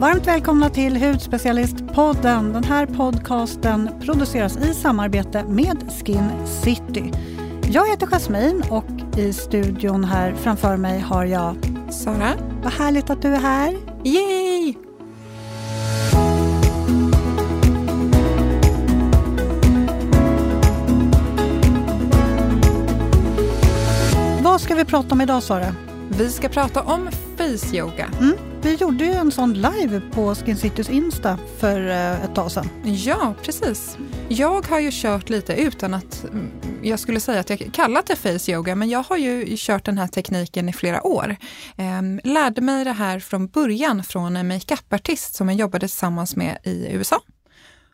Varmt 0.00 0.26
välkomna 0.26 0.70
till 0.70 0.96
Hudspecialistpodden. 0.96 2.52
Den 2.52 2.64
här 2.64 2.86
podcasten 2.86 3.90
produceras 4.00 4.56
i 4.56 4.74
samarbete 4.74 5.44
med 5.44 5.92
Skin 5.92 6.46
City. 6.46 7.12
Jag 7.72 7.90
heter 7.90 8.06
Jasmine 8.06 8.62
och 8.70 9.18
i 9.18 9.32
studion 9.32 10.04
här 10.04 10.34
framför 10.34 10.76
mig 10.76 11.00
har 11.00 11.24
jag 11.24 11.56
Sara. 11.90 12.32
Vad 12.62 12.72
härligt 12.72 13.10
att 13.10 13.22
du 13.22 13.28
är 13.28 13.40
här. 13.40 13.76
Yay! 14.04 14.74
Vad 24.42 24.60
ska 24.60 24.74
vi 24.74 24.84
prata 24.84 25.08
om 25.14 25.20
idag 25.20 25.42
Sara? 25.42 25.74
Vi 26.08 26.30
ska 26.30 26.48
prata 26.48 26.82
om 26.82 27.08
face 27.36 27.76
yoga. 27.76 28.10
Mm. 28.20 28.49
Vi 28.62 28.74
gjorde 28.74 29.04
ju 29.04 29.12
en 29.12 29.30
sån 29.30 29.54
live 29.54 30.00
på 30.12 30.34
Skin 30.34 30.56
Citys 30.56 30.90
Insta 30.90 31.38
för 31.58 31.88
eh, 31.88 32.24
ett 32.24 32.34
tag 32.34 32.50
sedan. 32.50 32.68
Ja, 32.84 33.34
precis. 33.42 33.98
Jag 34.28 34.66
har 34.66 34.80
ju 34.80 34.90
kört 34.92 35.30
lite 35.30 35.54
utan 35.54 35.94
att 35.94 36.24
mm, 36.24 36.50
jag 36.82 36.98
skulle 36.98 37.20
säga 37.20 37.40
att 37.40 37.50
jag 37.50 37.70
kallat 37.72 38.06
det 38.06 38.16
face 38.16 38.52
yoga, 38.52 38.74
men 38.74 38.88
jag 38.88 39.02
har 39.02 39.16
ju 39.16 39.56
kört 39.58 39.84
den 39.84 39.98
här 39.98 40.06
tekniken 40.06 40.68
i 40.68 40.72
flera 40.72 41.06
år. 41.06 41.36
Ehm, 41.76 42.20
lärde 42.24 42.60
mig 42.60 42.84
det 42.84 42.92
här 42.92 43.20
från 43.20 43.46
början 43.46 44.04
från 44.04 44.36
en 44.36 44.48
makeupartist 44.48 45.34
som 45.34 45.48
jag 45.48 45.58
jobbade 45.58 45.88
tillsammans 45.88 46.36
med 46.36 46.58
i 46.64 46.86
USA 46.92 47.20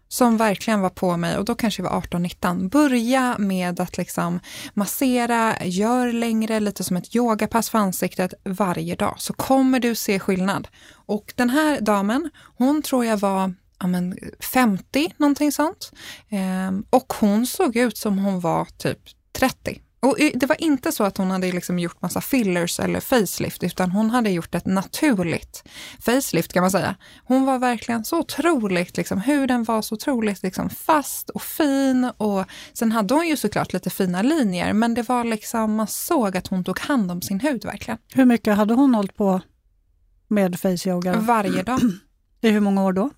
som 0.08 0.36
verkligen 0.36 0.80
var 0.80 0.90
på 0.90 1.16
mig 1.16 1.36
och 1.36 1.44
då 1.44 1.54
kanske 1.54 1.82
jag 1.82 1.90
var 1.90 2.00
18-19. 2.00 2.68
Börja 2.70 3.38
med 3.38 3.80
att 3.80 3.96
liksom 3.96 4.40
massera, 4.74 5.64
gör 5.64 6.12
längre, 6.12 6.60
lite 6.60 6.84
som 6.84 6.96
ett 6.96 7.16
yogapass 7.16 7.70
för 7.70 7.78
ansiktet 7.78 8.34
varje 8.44 8.94
dag 8.94 9.14
så 9.18 9.32
kommer 9.32 9.80
du 9.80 9.94
se 9.94 10.18
skillnad. 10.18 10.68
Och 11.06 11.32
den 11.36 11.50
här 11.50 11.80
damen, 11.80 12.30
hon 12.58 12.82
tror 12.82 13.04
jag 13.04 13.16
var 13.16 13.54
ja, 13.78 13.86
men 13.86 14.18
50, 14.52 15.14
någonting 15.16 15.52
sånt. 15.52 15.92
Ehm, 16.28 16.84
och 16.90 17.12
hon 17.20 17.46
såg 17.46 17.76
ut 17.76 17.96
som 17.96 18.18
hon 18.18 18.40
var 18.40 18.64
typ 18.78 18.98
30. 19.32 19.80
Och 20.00 20.16
det 20.34 20.46
var 20.46 20.62
inte 20.62 20.92
så 20.92 21.04
att 21.04 21.18
hon 21.18 21.30
hade 21.30 21.52
liksom 21.52 21.78
gjort 21.78 22.02
massa 22.02 22.20
fillers 22.20 22.80
eller 22.80 23.00
facelift, 23.00 23.62
utan 23.64 23.90
hon 23.90 24.10
hade 24.10 24.30
gjort 24.30 24.54
ett 24.54 24.66
naturligt 24.66 25.64
facelift 26.00 26.52
kan 26.52 26.62
man 26.62 26.70
säga. 26.70 26.96
Hon 27.24 27.44
var 27.44 27.58
verkligen 27.58 28.04
så 28.04 28.18
otroligt, 28.18 28.96
liksom, 28.96 29.20
huden 29.20 29.64
var 29.64 29.82
så 29.82 29.94
otroligt 29.94 30.42
liksom, 30.42 30.70
fast 30.70 31.30
och 31.30 31.42
fin 31.42 32.10
och 32.16 32.44
sen 32.72 32.92
hade 32.92 33.14
hon 33.14 33.28
ju 33.28 33.36
såklart 33.36 33.72
lite 33.72 33.90
fina 33.90 34.22
linjer, 34.22 34.72
men 34.72 34.94
det 34.94 35.02
var 35.02 35.24
liksom, 35.24 35.74
man 35.74 35.86
såg 35.86 36.36
att 36.36 36.46
hon 36.46 36.64
tog 36.64 36.78
hand 36.78 37.10
om 37.10 37.22
sin 37.22 37.40
hud 37.40 37.64
verkligen. 37.64 37.98
Hur 38.14 38.24
mycket 38.24 38.56
hade 38.56 38.74
hon 38.74 38.94
hållit 38.94 39.16
på 39.16 39.40
med 40.28 40.60
face 40.60 40.88
yoga? 40.88 41.16
Varje 41.16 41.62
dag. 41.62 41.80
I 42.40 42.50
hur 42.50 42.60
många 42.60 42.84
år 42.84 42.92
då? 42.92 43.10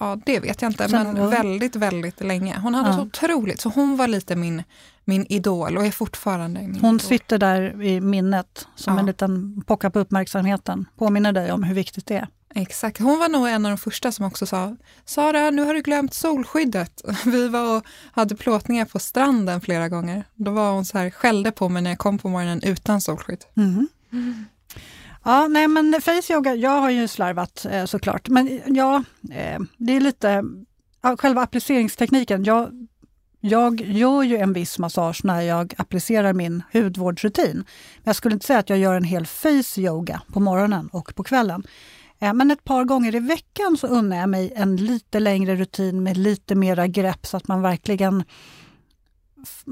Ja, 0.00 0.18
det 0.26 0.40
vet 0.40 0.62
jag 0.62 0.70
inte, 0.70 0.88
Sen 0.88 1.12
men 1.12 1.30
väldigt, 1.30 1.76
väldigt 1.76 2.20
länge. 2.20 2.58
Hon 2.58 2.74
hade 2.74 2.88
ja. 2.88 2.96
så 2.96 3.02
otroligt, 3.02 3.60
så 3.60 3.68
hon 3.68 3.96
var 3.96 4.08
lite 4.08 4.36
min, 4.36 4.62
min 5.04 5.26
idol 5.28 5.76
och 5.76 5.86
är 5.86 5.90
fortfarande 5.90 6.60
min 6.60 6.80
Hon 6.80 6.94
idol. 6.94 7.00
sitter 7.00 7.38
där 7.38 7.82
i 7.82 8.00
minnet 8.00 8.68
som 8.76 8.94
ja. 8.94 9.00
en 9.00 9.06
liten 9.06 9.62
pocka 9.66 9.90
på 9.90 9.98
uppmärksamheten, 9.98 10.88
påminner 10.96 11.32
dig 11.32 11.52
om 11.52 11.62
hur 11.62 11.74
viktigt 11.74 12.06
det 12.06 12.16
är. 12.16 12.28
Exakt. 12.54 12.98
Hon 13.00 13.18
var 13.18 13.28
nog 13.28 13.48
en 13.48 13.66
av 13.66 13.70
de 13.70 13.78
första 13.78 14.12
som 14.12 14.24
också 14.24 14.46
sa, 14.46 14.76
Sara, 15.04 15.50
nu 15.50 15.62
har 15.62 15.74
du 15.74 15.82
glömt 15.82 16.14
solskyddet. 16.14 17.02
Vi 17.24 17.48
var 17.48 17.76
och 17.76 17.84
hade 18.12 18.36
plåtningar 18.36 18.84
på 18.84 18.98
stranden 18.98 19.60
flera 19.60 19.88
gånger. 19.88 20.24
Då 20.34 20.50
var 20.50 20.72
hon 20.72 20.84
så 20.84 20.98
här, 20.98 21.10
skällde 21.10 21.52
på 21.52 21.68
mig 21.68 21.82
när 21.82 21.90
jag 21.90 21.98
kom 21.98 22.18
på 22.18 22.28
morgonen 22.28 22.62
utan 22.62 23.00
solskydd. 23.00 23.44
Mm. 23.56 23.88
Mm. 24.12 24.44
Ja, 25.24 25.48
nej 25.48 25.68
men 25.68 26.00
face 26.00 26.32
yoga, 26.32 26.54
jag 26.54 26.80
har 26.80 26.90
ju 26.90 27.08
slarvat 27.08 27.66
eh, 27.70 27.84
såklart. 27.84 28.28
Men 28.28 28.60
ja, 28.66 29.02
eh, 29.32 29.60
det 29.76 29.96
är 29.96 30.00
lite, 30.00 30.44
själva 31.18 31.42
appliceringstekniken. 31.42 32.44
Jag, 32.44 32.88
jag 33.40 33.80
gör 33.80 34.22
ju 34.22 34.36
en 34.36 34.52
viss 34.52 34.78
massage 34.78 35.20
när 35.24 35.40
jag 35.40 35.74
applicerar 35.78 36.32
min 36.32 36.62
hudvårdsrutin. 36.72 37.54
Men 37.54 38.04
jag 38.04 38.16
skulle 38.16 38.34
inte 38.34 38.46
säga 38.46 38.58
att 38.58 38.70
jag 38.70 38.78
gör 38.78 38.94
en 38.94 39.04
hel 39.04 39.26
face 39.26 39.80
yoga 39.80 40.22
på 40.32 40.40
morgonen 40.40 40.88
och 40.92 41.14
på 41.14 41.24
kvällen. 41.24 41.62
Eh, 42.20 42.34
men 42.34 42.50
ett 42.50 42.64
par 42.64 42.84
gånger 42.84 43.14
i 43.14 43.20
veckan 43.20 43.76
så 43.76 43.86
unnar 43.86 44.16
jag 44.16 44.28
mig 44.28 44.52
en 44.56 44.76
lite 44.76 45.20
längre 45.20 45.56
rutin 45.56 46.02
med 46.02 46.16
lite 46.16 46.54
mera 46.54 46.86
grepp 46.86 47.26
så 47.26 47.36
att 47.36 47.48
man 47.48 47.62
verkligen 47.62 48.24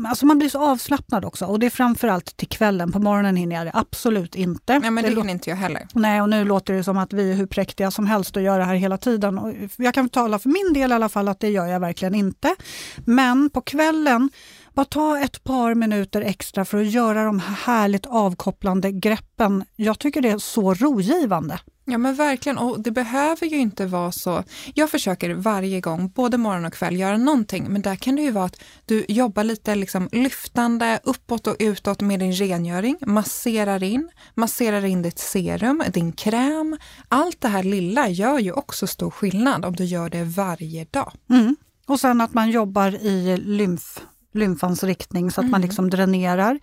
Alltså 0.07 0.27
man 0.27 0.39
blir 0.39 0.49
så 0.49 0.59
avslappnad 0.59 1.25
också 1.25 1.47
och 1.47 1.59
det 1.59 1.67
är 1.67 1.71
framförallt 1.71 2.37
till 2.37 2.49
kvällen. 2.49 2.93
På 2.93 2.99
morgonen 2.99 3.37
hinner 3.37 3.57
jag 3.57 3.67
det 3.67 3.71
absolut 3.75 4.35
inte. 4.35 4.81
Ja, 4.85 4.91
men 4.91 5.05
det, 5.05 5.11
det 5.11 5.17
hinner 5.17 5.33
inte 5.33 5.51
jag 5.51 5.57
heller. 5.57 5.87
Nej, 5.95 6.23
och 6.23 6.29
nu 6.29 6.45
låter 6.45 6.75
det 6.75 6.85
som 6.85 6.99
att 6.99 7.13
vi 7.13 7.31
är 7.31 7.35
hur 7.35 7.47
präktiga 7.47 7.91
som 7.91 8.07
helst 8.07 8.37
och 8.37 8.43
gör 8.43 8.59
det 8.59 8.65
här 8.65 8.75
hela 8.75 8.99
tiden. 8.99 9.39
Och 9.39 9.53
jag 9.77 9.95
kan 9.95 10.09
tala 10.09 10.39
för 10.39 10.49
min 10.49 10.73
del 10.75 10.91
i 10.91 10.95
alla 10.95 11.09
fall 11.09 11.29
att 11.29 11.41
det 11.41 11.49
gör 11.51 11.67
jag 11.67 11.81
verkligen 11.81 12.15
inte. 12.15 12.55
Men 12.97 13.51
på 13.51 13.61
kvällen, 13.61 14.31
bara 14.75 14.85
ta 14.85 15.19
ett 15.19 15.45
par 15.45 15.75
minuter 15.75 16.23
extra 16.23 16.65
för 16.65 16.81
att 16.81 16.91
göra 16.91 17.25
de 17.25 17.39
här 17.39 17.55
härligt 17.55 18.07
avkopplande 18.07 18.93
greppen. 18.93 19.65
Jag 19.77 19.99
tycker 19.99 20.21
det 20.21 20.31
är 20.31 20.39
så 20.39 20.75
rogivande. 20.75 21.59
Ja 21.91 21.99
men 21.99 22.15
verkligen, 22.15 22.59
och 22.59 22.81
det 22.81 22.91
behöver 22.91 23.47
ju 23.47 23.57
inte 23.57 23.87
vara 23.87 24.13
så. 24.13 24.45
Jag 24.75 24.91
försöker 24.91 25.35
varje 25.35 25.81
gång, 25.81 26.09
både 26.09 26.39
morgon 26.39 26.65
och 26.65 26.73
kväll, 26.73 26.97
göra 26.97 27.17
någonting, 27.17 27.67
men 27.69 27.83
där 27.83 27.97
kan 27.97 28.17
det 28.17 28.23
ju 28.23 28.31
vara 28.31 28.45
att 28.45 28.61
du 28.85 29.05
jobbar 29.09 29.45
lite 29.45 29.75
liksom 29.75 30.09
lyftande 30.13 31.01
uppåt 31.05 31.47
och 31.47 31.57
utåt 31.59 32.01
med 32.01 32.21
din 32.21 32.33
rengöring, 32.33 32.97
masserar 33.01 33.83
in, 33.83 34.11
masserar 34.35 34.85
in 34.85 35.03
ditt 35.03 35.19
serum, 35.19 35.83
din 35.93 36.13
kräm. 36.13 36.77
Allt 37.09 37.41
det 37.41 37.49
här 37.49 37.63
lilla 37.63 38.09
gör 38.09 38.39
ju 38.39 38.53
också 38.53 38.87
stor 38.87 39.11
skillnad 39.11 39.65
om 39.65 39.77
du 39.77 39.85
gör 39.85 40.11
det 40.11 40.25
varje 40.25 40.85
dag. 40.85 41.13
Mm. 41.31 41.57
Och 41.87 42.01
sen 42.01 42.21
att 42.21 42.35
man 42.35 42.51
jobbar 42.51 42.95
i 42.95 43.37
lymf, 43.37 44.01
lymfans 44.35 44.85
riktning 44.85 45.31
så 45.31 45.41
att 45.41 45.45
mm. 45.45 45.51
man 45.51 45.61
liksom 45.61 45.91
dränerar. 45.91 46.59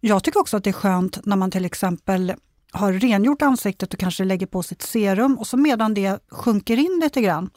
Jag 0.00 0.24
tycker 0.24 0.40
också 0.40 0.56
att 0.56 0.64
det 0.64 0.70
är 0.70 0.72
skönt 0.72 1.26
när 1.26 1.36
man 1.36 1.50
till 1.50 1.64
exempel 1.64 2.34
har 2.72 2.92
rengjort 2.92 3.42
ansiktet 3.42 3.94
och 3.94 4.00
kanske 4.00 4.24
lägger 4.24 4.46
på 4.46 4.62
sitt 4.62 4.82
serum 4.82 5.38
och 5.38 5.46
så 5.46 5.56
medan 5.56 5.94
det 5.94 6.18
sjunker 6.30 6.76
in 6.76 7.00
lite 7.02 7.20
grann 7.20 7.50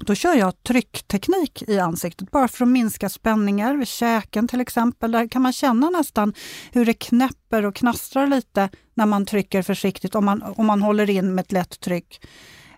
då 0.00 0.14
kör 0.14 0.34
jag 0.34 0.62
tryckteknik 0.62 1.62
i 1.68 1.78
ansiktet 1.78 2.30
bara 2.30 2.48
för 2.48 2.64
att 2.64 2.68
minska 2.68 3.08
spänningar 3.08 3.74
vid 3.74 3.88
käken 3.88 4.48
till 4.48 4.60
exempel. 4.60 5.12
Där 5.12 5.28
kan 5.28 5.42
man 5.42 5.52
känna 5.52 5.90
nästan 5.90 6.34
hur 6.72 6.84
det 6.84 6.94
knäpper 6.94 7.66
och 7.66 7.74
knastrar 7.74 8.26
lite 8.26 8.68
när 8.94 9.06
man 9.06 9.26
trycker 9.26 9.62
försiktigt 9.62 10.14
om 10.14 10.24
man, 10.24 10.42
om 10.42 10.66
man 10.66 10.82
håller 10.82 11.10
in 11.10 11.34
med 11.34 11.42
ett 11.42 11.52
lätt 11.52 11.80
tryck. 11.80 12.26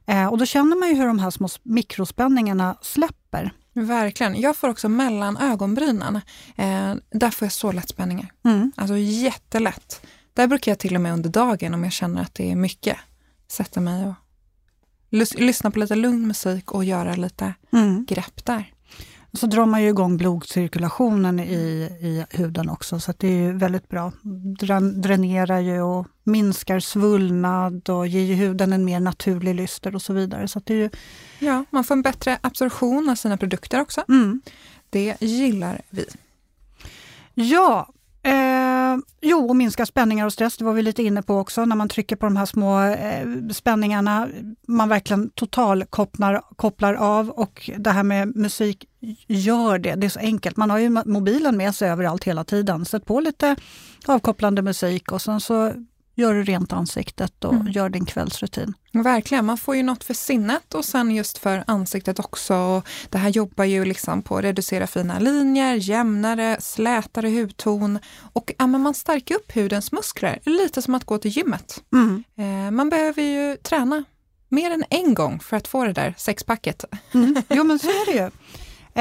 Eh, 0.06 0.26
och 0.26 0.38
då 0.38 0.46
känner 0.46 0.76
man 0.76 0.88
ju 0.88 0.94
hur 0.94 1.06
de 1.06 1.18
här 1.18 1.30
små 1.30 1.48
mikrospänningarna 1.62 2.76
släpper. 2.82 3.50
Verkligen. 3.74 4.40
Jag 4.40 4.56
får 4.56 4.68
också 4.68 4.88
mellan 4.88 5.36
ögonbrynen. 5.36 6.16
Eh, 6.56 6.94
där 7.10 7.30
får 7.30 7.46
jag 7.46 7.52
så 7.52 7.72
lätt 7.72 7.88
spänningar. 7.88 8.32
Mm. 8.44 8.72
Alltså 8.76 8.96
jättelätt. 8.96 10.06
Där 10.34 10.46
brukar 10.46 10.72
jag 10.72 10.78
till 10.78 10.94
och 10.94 11.00
med 11.00 11.12
under 11.12 11.30
dagen, 11.30 11.74
om 11.74 11.84
jag 11.84 11.92
känner 11.92 12.22
att 12.22 12.34
det 12.34 12.50
är 12.50 12.56
mycket, 12.56 12.96
sätta 13.48 13.80
mig 13.80 14.06
och 14.06 14.14
lys 15.10 15.34
lyssna 15.34 15.70
på 15.70 15.78
lite 15.78 15.94
lugn 15.94 16.26
musik 16.26 16.72
och 16.72 16.84
göra 16.84 17.14
lite 17.14 17.54
mm. 17.72 18.04
grepp 18.08 18.44
där. 18.44 18.70
Så 19.32 19.46
drar 19.46 19.66
man 19.66 19.82
ju 19.82 19.88
igång 19.88 20.16
blodcirkulationen 20.16 21.40
i, 21.40 21.54
i 22.00 22.26
huden 22.30 22.68
också, 22.68 23.00
så 23.00 23.12
det 23.18 23.28
är 23.28 23.52
väldigt 23.52 23.88
bra. 23.88 24.12
Drän, 24.58 25.00
dränerar 25.00 25.60
ju 25.60 25.80
och 25.80 26.06
minskar 26.24 26.80
svullnad 26.80 27.88
och 27.90 28.06
ger 28.06 28.34
huden 28.34 28.72
en 28.72 28.84
mer 28.84 29.00
naturlig 29.00 29.54
lyster 29.54 29.94
och 29.94 30.02
så 30.02 30.12
vidare. 30.12 30.48
Så 30.48 30.60
det 30.64 30.74
är 30.74 30.78
ju... 30.78 30.90
Ja, 31.38 31.64
man 31.70 31.84
får 31.84 31.94
en 31.94 32.02
bättre 32.02 32.38
absorption 32.40 33.08
av 33.08 33.14
sina 33.14 33.36
produkter 33.36 33.80
också. 33.80 34.04
Mm. 34.08 34.42
Det 34.90 35.16
gillar 35.20 35.80
vi. 35.90 36.04
Ja, 37.34 37.94
Eh, 38.26 38.53
jo, 39.20 39.48
och 39.48 39.56
minska 39.56 39.86
spänningar 39.86 40.26
och 40.26 40.32
stress, 40.32 40.56
det 40.56 40.64
var 40.64 40.72
vi 40.72 40.82
lite 40.82 41.02
inne 41.02 41.22
på 41.22 41.38
också, 41.38 41.64
när 41.64 41.76
man 41.76 41.88
trycker 41.88 42.16
på 42.16 42.26
de 42.26 42.36
här 42.36 42.46
små 42.46 42.82
eh, 42.82 43.26
spänningarna. 43.52 44.28
Man 44.68 44.88
verkligen 44.88 45.30
total 45.30 45.84
kopplar, 45.84 46.42
kopplar 46.56 46.94
av 46.94 47.30
och 47.30 47.70
det 47.78 47.90
här 47.90 48.02
med 48.02 48.36
musik 48.36 48.88
gör 49.26 49.78
det. 49.78 49.94
Det 49.94 50.06
är 50.06 50.10
så 50.10 50.20
enkelt. 50.20 50.56
Man 50.56 50.70
har 50.70 50.78
ju 50.78 50.88
mobilen 51.04 51.56
med 51.56 51.74
sig 51.74 51.90
överallt 51.90 52.24
hela 52.24 52.44
tiden. 52.44 52.84
Sätt 52.84 53.04
på 53.04 53.20
lite 53.20 53.56
avkopplande 54.06 54.62
musik 54.62 55.12
och 55.12 55.22
sen 55.22 55.40
så 55.40 55.72
gör 56.14 56.34
du 56.34 56.44
rent 56.44 56.72
ansiktet 56.72 57.44
och 57.44 57.54
mm. 57.54 57.72
gör 57.72 57.88
din 57.88 58.06
kvällsrutin. 58.06 58.74
Verkligen, 58.92 59.44
man 59.44 59.58
får 59.58 59.76
ju 59.76 59.82
något 59.82 60.04
för 60.04 60.14
sinnet 60.14 60.74
och 60.74 60.84
sen 60.84 61.10
just 61.10 61.38
för 61.38 61.64
ansiktet 61.66 62.18
också. 62.18 62.82
Det 63.08 63.18
här 63.18 63.28
jobbar 63.28 63.64
ju 63.64 63.84
liksom 63.84 64.22
på 64.22 64.36
att 64.36 64.44
reducera 64.44 64.86
fina 64.86 65.18
linjer, 65.18 65.74
jämnare, 65.74 66.56
slätare 66.60 67.28
hudton 67.28 67.98
och 68.32 68.52
ja, 68.58 68.66
man 68.66 68.94
stärker 68.94 69.34
upp 69.34 69.54
hudens 69.54 69.92
muskler. 69.92 70.38
Lite 70.44 70.82
som 70.82 70.94
att 70.94 71.04
gå 71.04 71.18
till 71.18 71.30
gymmet. 71.30 71.82
Mm. 71.92 72.24
Eh, 72.36 72.70
man 72.70 72.90
behöver 72.90 73.22
ju 73.22 73.56
träna 73.56 74.04
mer 74.48 74.70
än 74.70 74.84
en 74.90 75.14
gång 75.14 75.40
för 75.40 75.56
att 75.56 75.68
få 75.68 75.84
det 75.84 75.92
där 75.92 76.14
sexpacket. 76.18 76.84
Mm. 77.14 77.42
Jo 77.48 77.64
men 77.64 77.78
så 77.78 77.88
är 77.88 78.06
det 78.06 78.12
ju. 78.12 78.30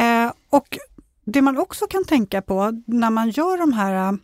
Eh, 0.01 0.31
och 0.50 0.77
det 1.25 1.42
man 1.42 1.57
också 1.57 1.88
kan 1.88 2.06
tänka 2.06 2.42
på 2.42 2.81
när 2.88 3.10
man 3.10 3.30
gör 3.30 3.57
de 3.57 3.74
här 3.74 4.18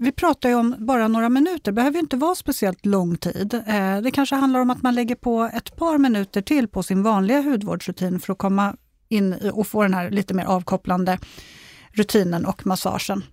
vi 0.00 0.12
pratar 0.12 0.48
ju 0.48 0.54
om 0.54 0.74
bara 0.78 1.08
några 1.08 1.28
minuter, 1.28 1.64
det 1.64 1.72
behöver 1.72 1.98
inte 1.98 2.16
vara 2.16 2.34
speciellt 2.34 2.86
lång 2.86 3.16
tid. 3.16 3.54
Eh, 3.54 4.00
det 4.00 4.10
kanske 4.10 4.36
handlar 4.36 4.60
om 4.60 4.70
att 4.70 4.82
man 4.82 4.94
lägger 4.94 5.14
på 5.14 5.50
ett 5.54 5.76
par 5.76 5.98
minuter 5.98 6.42
till 6.42 6.68
på 6.68 6.82
sin 6.82 7.02
vanliga 7.02 7.40
hudvårdsrutin 7.40 8.20
för 8.20 8.32
att 8.32 8.38
komma 8.38 8.76
in 9.08 9.50
och 9.52 9.66
få 9.66 9.82
den 9.82 9.94
här 9.94 10.10
lite 10.10 10.34
mer 10.34 10.44
avkopplande 10.44 11.18
rutinen 11.92 12.46
och 12.46 12.66
massagen. 12.66 13.24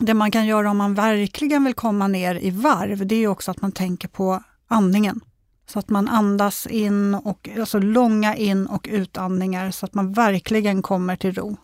Det 0.00 0.14
man 0.14 0.30
kan 0.30 0.46
göra 0.46 0.70
om 0.70 0.76
man 0.76 0.94
verkligen 0.94 1.64
vill 1.64 1.74
komma 1.74 2.08
ner 2.08 2.34
i 2.34 2.50
varv, 2.50 3.06
det 3.06 3.14
är 3.14 3.28
också 3.28 3.50
att 3.50 3.62
man 3.62 3.72
tänker 3.72 4.08
på 4.08 4.42
andningen. 4.68 5.20
Så 5.66 5.78
att 5.78 5.88
man 5.88 6.08
andas 6.08 6.66
in, 6.66 7.14
och, 7.14 7.48
alltså 7.58 7.78
långa 7.78 8.36
in 8.36 8.66
och 8.66 8.88
utandningar 8.90 9.70
så 9.70 9.86
att 9.86 9.94
man 9.94 10.12
verkligen 10.12 10.82
kommer 10.82 11.16
till 11.16 11.34
ro. 11.34 11.56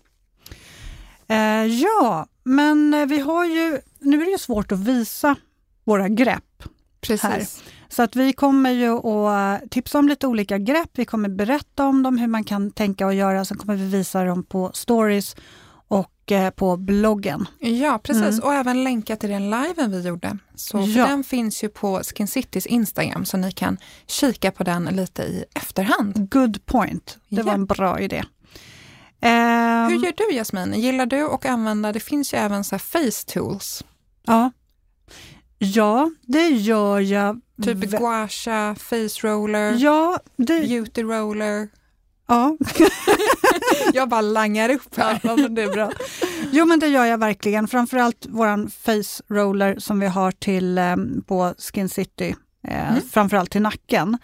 Eh, 1.29 1.65
ja, 1.65 2.27
men 2.49 2.95
eh, 2.95 3.07
vi 3.07 3.19
har 3.19 3.45
ju, 3.45 3.81
nu 3.99 4.21
är 4.21 4.25
det 4.25 4.31
ju 4.31 4.39
svårt 4.39 4.73
att 4.73 4.79
visa 4.79 5.37
våra 5.85 6.09
grepp. 6.09 6.63
Precis. 7.01 7.23
Här. 7.23 7.47
Så 7.89 8.03
att 8.03 8.17
vi 8.17 8.33
kommer 8.33 8.71
ju 8.71 8.91
att 8.91 9.71
tipsa 9.71 9.99
om 9.99 10.09
lite 10.09 10.27
olika 10.27 10.59
grepp, 10.59 10.91
vi 10.93 11.05
kommer 11.05 11.29
berätta 11.29 11.87
om 11.87 12.03
dem, 12.03 12.19
hur 12.19 12.27
man 12.27 12.45
kan 12.45 12.71
tänka 12.71 13.07
och 13.07 13.15
göra, 13.15 13.45
sen 13.45 13.57
kommer 13.59 13.77
vi 13.77 13.85
visa 13.85 14.25
dem 14.25 14.45
på 14.45 14.71
stories 14.75 15.37
och 15.89 16.33
eh, 16.33 16.51
på 16.51 16.77
bloggen. 16.77 17.47
Ja, 17.59 18.01
precis. 18.03 18.23
Mm. 18.23 18.45
Och 18.45 18.55
även 18.55 18.85
länka 18.85 19.17
till 19.17 19.31
den 19.31 19.51
liven 19.51 19.91
vi 19.91 20.09
gjorde. 20.09 20.39
Så 20.55 20.79
ja. 20.81 21.07
Den 21.07 21.25
finns 21.25 21.65
ju 21.65 21.69
på 21.69 22.01
Skin 22.03 22.29
Citys 22.29 22.67
Instagram, 22.67 23.25
så 23.25 23.37
ni 23.37 23.53
kan 23.53 23.79
kika 24.07 24.51
på 24.51 24.65
den 24.65 24.85
lite 24.85 25.23
i 25.23 25.45
efterhand. 25.55 26.31
Good 26.31 26.67
point. 26.67 27.19
Det 27.29 27.37
ja. 27.37 27.43
var 27.43 27.53
en 27.53 27.67
bra 27.67 28.01
idé. 28.01 28.25
Um, 29.23 29.93
Hur 29.93 30.05
gör 30.05 30.13
du 30.17 30.35
Jasmin? 30.35 30.75
Gillar 30.75 31.07
du 31.07 31.23
att 31.31 31.47
använda, 31.47 31.93
det 31.93 32.01
finns 32.01 32.35
ju 32.35 32.39
även 32.39 32.65
så 32.65 32.79
face 32.79 33.25
tools. 33.27 33.85
Ja. 34.27 34.51
ja, 35.59 36.11
det 36.23 36.49
gör 36.49 37.01
jag. 37.01 37.41
Typ 37.63 37.79
guasha, 37.79 38.75
face 38.75 39.21
roller, 39.23 39.77
ja, 39.79 40.19
det... 40.37 40.61
beauty 40.61 41.03
roller. 41.03 41.69
Ja. 42.29 42.57
jag 43.93 44.09
bara 44.09 44.21
langar 44.21 44.69
upp 44.71 44.97
här. 44.97 45.21
Ja, 45.23 45.37
men 45.37 45.55
det 45.55 45.63
är 45.63 45.73
bra. 45.73 45.91
Jo 46.51 46.65
men 46.67 46.79
det 46.81 46.87
gör 46.89 47.05
jag 47.05 47.19
verkligen. 47.19 47.69
Framförallt 47.69 48.27
våran 48.29 48.71
face 48.71 49.23
roller 49.29 49.79
som 49.79 50.01
vi 50.01 50.07
har 50.07 50.33
till 50.33 50.79
um, 50.79 51.25
på 51.27 51.55
Skin 51.59 51.89
City, 51.89 52.35
eh, 52.69 52.91
mm. 52.91 53.03
framförallt 53.11 53.51
till 53.51 53.63
nacken. 53.63 54.19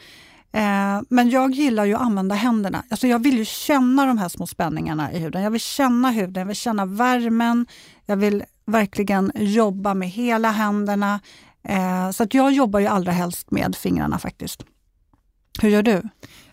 Eh, 0.54 1.00
men 1.08 1.30
jag 1.30 1.50
gillar 1.50 1.84
ju 1.84 1.94
att 1.94 2.00
använda 2.00 2.34
händerna. 2.34 2.84
Alltså 2.90 3.06
jag 3.06 3.18
vill 3.22 3.38
ju 3.38 3.44
känna 3.44 4.06
de 4.06 4.18
här 4.18 4.28
små 4.28 4.46
spänningarna 4.46 5.12
i 5.12 5.18
huden. 5.18 5.42
Jag 5.42 5.50
vill 5.50 5.60
känna 5.60 6.10
huden, 6.10 6.40
jag 6.40 6.46
vill 6.46 6.56
känna 6.56 6.86
värmen. 6.86 7.66
Jag 8.06 8.16
vill 8.16 8.44
verkligen 8.66 9.32
jobba 9.34 9.94
med 9.94 10.08
hela 10.08 10.50
händerna. 10.50 11.20
Eh, 11.62 12.10
så 12.10 12.22
att 12.22 12.34
jag 12.34 12.52
jobbar 12.52 12.80
ju 12.80 12.86
allra 12.86 13.12
helst 13.12 13.50
med 13.50 13.76
fingrarna 13.76 14.18
faktiskt. 14.18 14.64
Hur 15.62 15.68
gör 15.68 15.82
du? 15.82 16.02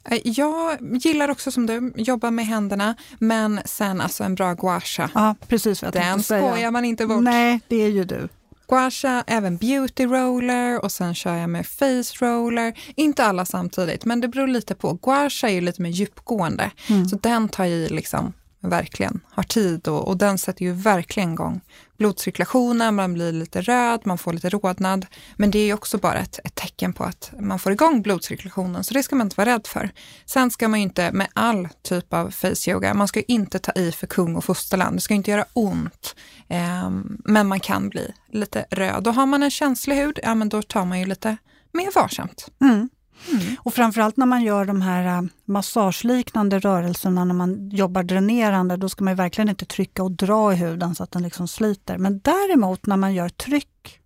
Eh, 0.04 0.20
jag 0.24 0.78
gillar 0.82 1.30
också 1.30 1.52
som 1.52 1.66
du, 1.66 1.94
jobba 1.96 2.32
med 2.32 2.46
händerna, 2.46 2.96
men 3.20 3.60
sen 3.66 4.02
alltså 4.02 4.24
en 4.24 4.36
bra 4.36 4.54
guasha. 4.54 5.10
Ja, 5.14 5.36
precis 5.48 5.84
vad 5.84 5.94
Den 5.94 6.24
skojar 6.24 6.72
man 6.72 6.86
inte 6.86 7.08
bort. 7.08 7.24
Nej, 7.24 7.60
det 7.68 7.76
är 7.76 7.90
ju 7.90 8.04
du 8.04 8.30
squasha, 8.72 9.24
även 9.28 9.58
beauty 9.58 10.06
roller 10.06 10.84
och 10.84 10.92
sen 10.92 11.16
kör 11.16 11.36
jag 11.36 11.50
med 11.50 11.68
face 11.68 12.26
roller. 12.26 12.74
Inte 12.96 13.26
alla 13.26 13.46
samtidigt, 13.46 14.06
men 14.06 14.22
det 14.22 14.28
beror 14.28 14.48
lite 14.48 14.76
på. 14.76 14.94
Guasha 14.94 15.50
är 15.50 15.54
ju 15.54 15.62
lite 15.62 15.82
mer 15.82 15.90
djupgående, 15.90 16.72
mm. 16.90 17.06
så 17.06 17.16
den 17.16 17.50
tar 17.50 17.66
i 17.66 17.90
liksom 17.90 18.34
verkligen 18.62 19.20
har 19.30 19.44
tid 19.44 19.88
och, 19.88 20.08
och, 20.08 20.18
den 20.18 20.38
sätter 20.38 20.66
ju 20.66 20.74
verkligen 20.74 21.34
igång 21.34 21.62
blodcirkulationen, 22.02 22.96
man 22.96 23.14
blir 23.14 23.32
lite 23.32 23.62
röd, 23.62 24.02
man 24.04 24.18
får 24.18 24.34
lite 24.34 24.50
rodnad. 24.50 25.06
Men 25.36 25.52
det 25.52 25.60
är 25.60 25.74
också 25.74 25.98
bara 25.98 26.20
ett, 26.20 26.40
ett, 26.44 26.56
tecken 26.56 26.94
på 26.94 27.04
att 27.04 27.32
man 27.40 27.60
får 27.60 27.72
igång 27.72 28.02
blodcirkulationen, 28.02 28.84
så 28.84 28.94
det 28.94 29.04
ska 29.04 29.16
man 29.16 29.28
inte 29.28 29.38
vara 29.38 29.50
rädd 29.50 29.68
för. 29.68 29.90
Sen 30.26 30.52
ska 30.52 30.68
man 30.68 30.80
ju 30.80 30.84
inte 30.84 31.12
med 31.12 31.28
all 31.34 31.68
typ 31.84 32.14
av 32.14 32.32
face 32.32 32.72
yoga, 32.72 32.94
man 32.94 33.08
ska 33.08 33.22
inte 33.22 33.60
ta 33.60 33.72
i 33.72 33.92
för 33.92 34.08
kung 34.08 34.36
och 34.36 34.44
fosterland, 34.44 34.98
det 34.98 35.02
ska 35.02 35.14
inte 35.14 35.32
göra 35.32 35.46
ont. 35.54 36.16
Eh, 36.48 36.90
men 37.26 37.48
man 37.48 37.60
kan 37.60 37.90
bli 37.90 38.14
lite 38.32 38.66
röd 38.70 39.08
och 39.08 39.14
har 39.14 39.26
man 39.26 39.44
en 39.44 39.52
känslig 39.52 39.96
hud, 39.96 40.20
ja 40.24 40.36
men 40.36 40.50
då 40.50 40.62
tar 40.62 40.86
man 40.86 41.00
ju 41.00 41.06
lite 41.06 41.38
mer 41.74 41.92
varsamt. 41.96 42.48
Mm. 42.62 42.90
Mm. 43.30 43.56
Och 43.60 43.74
framförallt 43.74 44.18
när 44.18 44.26
man 44.26 44.44
gör 44.44 44.66
de 44.66 44.82
här 44.82 45.18
äh, 45.18 45.30
massageliknande 45.46 46.60
rörelserna, 46.60 47.26
när 47.26 47.34
man 47.34 47.70
jobbar 47.70 48.04
dränerande, 48.04 48.78
då 48.78 48.90
ska 48.90 49.04
man 49.04 49.16
verkligen 49.16 49.50
inte 49.50 49.66
trycka 49.66 50.04
och 50.04 50.12
dra 50.12 50.54
i 50.54 50.56
huden 50.56 50.96
så 50.96 51.04
att 51.04 51.12
den 51.12 51.24
liksom 51.24 51.48
sliter. 51.48 51.98
Men 51.98 52.20
däremot 52.20 52.86
när 52.86 52.98
man 52.98 53.14
gör 53.14 53.30
tryck, 53.30 54.00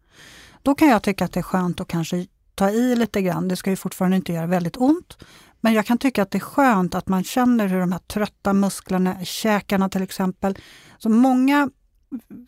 då 0.62 0.76
kan 0.76 0.88
jag 0.88 1.04
tycka 1.04 1.26
att 1.26 1.32
det 1.32 1.40
är 1.40 1.44
skönt 1.44 1.82
att 1.82 1.88
kanske 1.88 2.26
ta 2.56 2.70
i 2.70 2.96
lite 2.96 3.22
grann. 3.22 3.48
Det 3.48 3.56
ska 3.56 3.70
ju 3.70 3.76
fortfarande 3.76 4.18
inte 4.18 4.34
göra 4.34 4.46
väldigt 4.46 4.78
ont. 4.78 5.18
Men 5.62 5.74
jag 5.74 5.86
kan 5.86 5.98
tycka 5.98 6.22
att 6.22 6.32
det 6.32 6.38
är 6.38 6.40
skönt 6.40 6.96
att 6.96 7.08
man 7.08 7.24
känner 7.24 7.68
hur 7.68 7.80
de 7.80 7.92
här 7.92 8.00
trötta 8.00 8.54
musklerna 8.54 9.26
käkarna 9.26 9.90
till 9.90 10.02
exempel. 10.02 10.58
Så 10.98 11.10
många, 11.10 11.70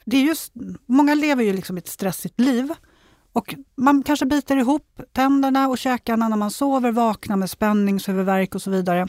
det 0.06 0.18
är 0.18 0.22
just, 0.22 0.54
många 0.86 1.16
lever 1.16 1.44
ju 1.44 1.54
liksom 1.54 1.78
ett 1.78 1.88
stressigt 1.88 2.40
liv 2.40 2.74
och 3.38 3.56
man 3.76 4.04
kanske 4.04 4.26
biter 4.26 4.58
ihop 4.58 5.02
tänderna 5.12 5.68
och 5.68 5.78
käkarna 5.78 6.30
när 6.30 6.38
man 6.38 6.52
sover, 6.52 6.92
vaknar 6.92 7.36
med 7.36 7.50
spänningshuvudvärk 7.50 8.56
och 8.56 8.62
så 8.62 8.72
vidare. 8.72 9.08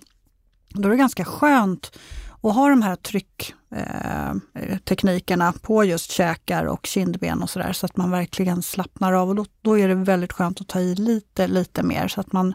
Då 0.69 0.89
är 0.89 0.91
det 0.91 0.97
ganska 0.97 1.25
skönt 1.25 1.99
att 2.43 2.55
ha 2.55 2.69
de 2.69 2.83
här 2.83 2.97
tryckteknikerna 2.97 5.49
eh, 5.49 5.53
på 5.53 5.85
just 5.85 6.11
käkar 6.11 6.65
och 6.65 6.87
kindben 6.87 7.43
och 7.43 7.51
sådär 7.51 7.73
så 7.73 7.87
att 7.87 7.97
man 7.97 8.11
verkligen 8.11 8.63
slappnar 8.63 9.13
av. 9.13 9.29
Och 9.29 9.35
då, 9.35 9.47
då, 9.63 9.79
är 9.79 9.89
det 9.89 9.95
väldigt 9.95 10.33
skönt 10.33 10.61
att 10.61 10.69
ta 10.69 10.81
i 10.81 10.95
lite, 10.95 11.47
lite 11.47 11.83
mer 11.83 12.09
så 12.09 12.21
att 12.21 12.33
man 12.33 12.55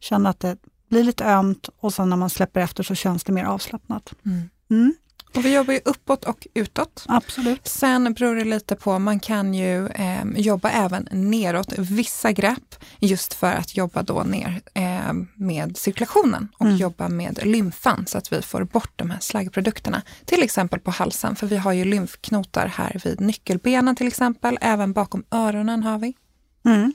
känner 0.00 0.30
att 0.30 0.40
det 0.40 0.56
blir 0.88 1.04
lite 1.04 1.24
ömt 1.24 1.68
och 1.76 1.94
sen 1.94 2.10
när 2.10 2.16
man 2.16 2.30
släpper 2.30 2.60
efter 2.60 2.82
så 2.82 2.94
känns 2.94 3.24
det 3.24 3.32
mer 3.32 3.44
avslappnat. 3.44 4.14
Mm. 4.26 4.50
Mm. 4.70 4.94
Och 5.36 5.44
vi 5.44 5.54
jobbar 5.54 5.74
ju 5.74 5.80
uppåt 5.84 6.24
och 6.24 6.46
utåt. 6.54 7.04
Absolut. 7.08 7.68
Sen 7.68 8.14
beror 8.14 8.36
det 8.36 8.44
lite 8.44 8.76
på, 8.76 8.98
man 8.98 9.20
kan 9.20 9.54
ju 9.54 9.88
eh, 9.88 10.24
jobba 10.36 10.70
även 10.70 11.08
neråt, 11.10 11.72
vissa 11.78 12.32
grepp, 12.32 12.74
just 12.98 13.34
för 13.34 13.52
att 13.52 13.76
jobba 13.76 14.02
då 14.02 14.22
ner 14.22 14.60
eh, 14.74 15.12
med 15.34 15.76
cirkulationen 15.76 16.48
och 16.58 16.66
mm. 16.66 16.76
jobba 16.76 17.08
med 17.08 17.46
lymfan 17.46 18.06
så 18.06 18.18
att 18.18 18.32
vi 18.32 18.42
får 18.42 18.64
bort 18.64 18.92
de 18.96 19.10
här 19.10 19.20
slaggprodukterna. 19.20 20.02
Till 20.24 20.42
exempel 20.42 20.80
på 20.80 20.90
halsen, 20.90 21.36
för 21.36 21.46
vi 21.46 21.56
har 21.56 21.72
ju 21.72 21.84
lymfknotar 21.84 22.66
här 22.66 23.00
vid 23.04 23.20
nyckelbenen 23.20 23.96
till 23.96 24.06
exempel, 24.06 24.58
även 24.60 24.92
bakom 24.92 25.24
öronen 25.30 25.82
har 25.82 25.98
vi. 25.98 26.14
Mm. 26.64 26.92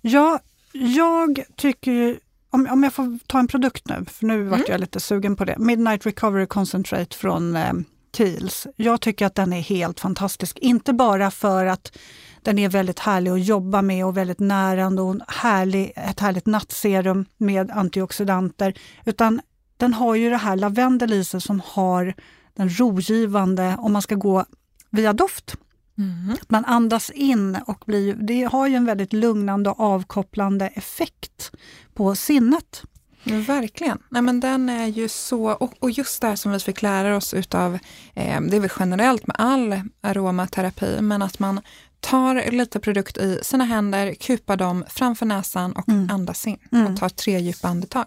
Ja, 0.00 0.38
jag 0.72 1.44
tycker 1.56 1.92
ju 1.92 2.18
om, 2.50 2.68
om 2.70 2.82
jag 2.82 2.92
får 2.92 3.18
ta 3.26 3.38
en 3.38 3.48
produkt 3.48 3.88
nu, 3.88 4.04
för 4.10 4.26
nu 4.26 4.34
mm. 4.34 4.48
vart 4.48 4.68
jag 4.68 4.80
lite 4.80 5.00
sugen 5.00 5.36
på 5.36 5.44
det. 5.44 5.58
Midnight 5.58 6.06
Recovery 6.06 6.46
Concentrate 6.46 7.16
från 7.16 7.56
eh, 7.56 7.72
Kiehl's. 8.16 8.66
Jag 8.76 9.00
tycker 9.00 9.26
att 9.26 9.34
den 9.34 9.52
är 9.52 9.60
helt 9.60 10.00
fantastisk. 10.00 10.58
Inte 10.58 10.92
bara 10.92 11.30
för 11.30 11.66
att 11.66 11.98
den 12.42 12.58
är 12.58 12.68
väldigt 12.68 12.98
härlig 12.98 13.30
att 13.30 13.44
jobba 13.44 13.82
med 13.82 14.06
och 14.06 14.16
väldigt 14.16 14.40
närande 14.40 15.02
och 15.02 15.16
härlig, 15.28 15.92
ett 15.96 16.20
härligt 16.20 16.46
nattserum 16.46 17.24
med 17.36 17.70
antioxidanter. 17.70 18.74
Utan 19.04 19.40
den 19.76 19.94
har 19.94 20.14
ju 20.14 20.30
det 20.30 20.36
här 20.36 20.56
lavendel 20.56 21.12
i 21.12 21.24
sig 21.24 21.40
som 21.40 21.62
har 21.64 22.14
den 22.54 22.78
rogivande, 22.78 23.76
om 23.78 23.92
man 23.92 24.02
ska 24.02 24.14
gå 24.14 24.44
via 24.90 25.12
doft, 25.12 25.56
Mm. 26.00 26.36
Att 26.42 26.50
man 26.50 26.64
andas 26.64 27.10
in 27.10 27.58
och 27.66 27.82
blir, 27.86 28.14
det 28.14 28.42
har 28.42 28.66
ju 28.66 28.74
en 28.74 28.84
väldigt 28.84 29.12
lugnande 29.12 29.70
och 29.70 29.80
avkopplande 29.80 30.66
effekt 30.66 31.52
på 31.94 32.14
sinnet. 32.14 32.82
Ja, 33.22 33.36
verkligen. 33.36 33.98
Nej, 34.08 34.22
men 34.22 34.40
den 34.40 34.68
är 34.68 34.86
ju 34.86 35.08
så, 35.08 35.50
och, 35.50 35.74
och 35.78 35.90
just 35.90 36.20
det 36.20 36.26
här 36.28 36.36
som 36.36 36.52
vi 36.52 36.58
fick 36.58 36.82
lära 36.82 37.16
oss 37.16 37.34
utav, 37.34 37.74
eh, 38.14 38.40
det 38.40 38.56
är 38.56 38.60
väl 38.60 38.70
generellt 38.78 39.26
med 39.26 39.36
all 39.38 39.80
aromaterapi, 40.00 41.00
men 41.00 41.22
att 41.22 41.38
man 41.38 41.60
tar 42.00 42.50
lite 42.50 42.80
produkt 42.80 43.18
i 43.18 43.38
sina 43.42 43.64
händer, 43.64 44.14
kupar 44.14 44.56
dem 44.56 44.84
framför 44.88 45.26
näsan 45.26 45.72
och 45.72 45.88
mm. 45.88 46.10
andas 46.10 46.46
in 46.46 46.58
mm. 46.72 46.86
och 46.86 46.98
tar 46.98 47.08
tre 47.08 47.38
djupa 47.38 47.68
andetag 47.68 48.06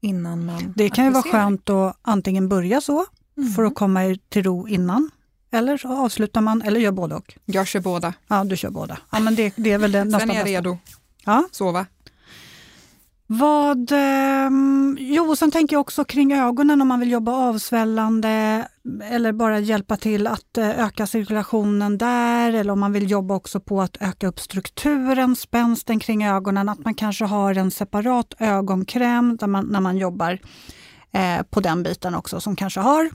innan 0.00 0.44
man 0.46 0.72
Det 0.76 0.90
kan 0.90 1.04
ju 1.04 1.10
vara 1.10 1.22
skönt 1.22 1.70
att 1.70 1.98
antingen 2.02 2.48
börja 2.48 2.80
så, 2.80 3.04
mm. 3.36 3.52
för 3.52 3.64
att 3.64 3.74
komma 3.74 4.00
till 4.28 4.42
ro 4.42 4.68
innan, 4.68 5.10
eller 5.52 5.76
så 5.76 5.88
avslutar 5.88 6.40
man, 6.40 6.62
eller 6.62 6.80
gör 6.80 6.92
både 6.92 7.14
och. 7.14 7.34
Jag 7.44 7.66
kör 7.66 7.80
båda. 7.80 8.14
Ja, 8.28 8.44
du 8.44 8.56
kör 8.56 8.70
båda. 8.70 8.98
Ja, 9.10 9.20
men 9.20 9.34
det, 9.34 9.52
det 9.56 9.72
är 9.72 9.78
väl 9.78 9.92
det 9.92 10.10
Sen 10.10 10.30
är 10.30 10.34
jag 10.34 10.46
redo. 10.46 10.78
Ja. 11.24 11.44
Sova. 11.50 11.86
Vad, 13.26 13.92
eh, 13.92 14.50
jo, 14.98 15.36
sen 15.36 15.50
tänker 15.50 15.76
jag 15.76 15.80
också 15.80 16.04
kring 16.04 16.32
ögonen 16.32 16.82
om 16.82 16.88
man 16.88 17.00
vill 17.00 17.10
jobba 17.10 17.32
avsvällande 17.32 18.66
eller 19.02 19.32
bara 19.32 19.58
hjälpa 19.58 19.96
till 19.96 20.26
att 20.26 20.58
eh, 20.58 20.84
öka 20.84 21.06
cirkulationen 21.06 21.98
där 21.98 22.52
eller 22.52 22.72
om 22.72 22.80
man 22.80 22.92
vill 22.92 23.10
jobba 23.10 23.34
också 23.34 23.60
på 23.60 23.80
att 23.80 23.96
öka 24.00 24.26
upp 24.26 24.40
strukturen, 24.40 25.36
spänsten 25.36 26.00
kring 26.00 26.24
ögonen, 26.24 26.68
att 26.68 26.84
man 26.84 26.94
kanske 26.94 27.24
har 27.24 27.54
en 27.54 27.70
separat 27.70 28.34
ögonkräm 28.38 29.38
man, 29.46 29.66
när 29.66 29.80
man 29.80 29.98
jobbar 29.98 30.38
eh, 31.12 31.42
på 31.50 31.60
den 31.60 31.82
biten 31.82 32.14
också 32.14 32.40
som 32.40 32.56
kanske 32.56 32.80
har 32.80 33.10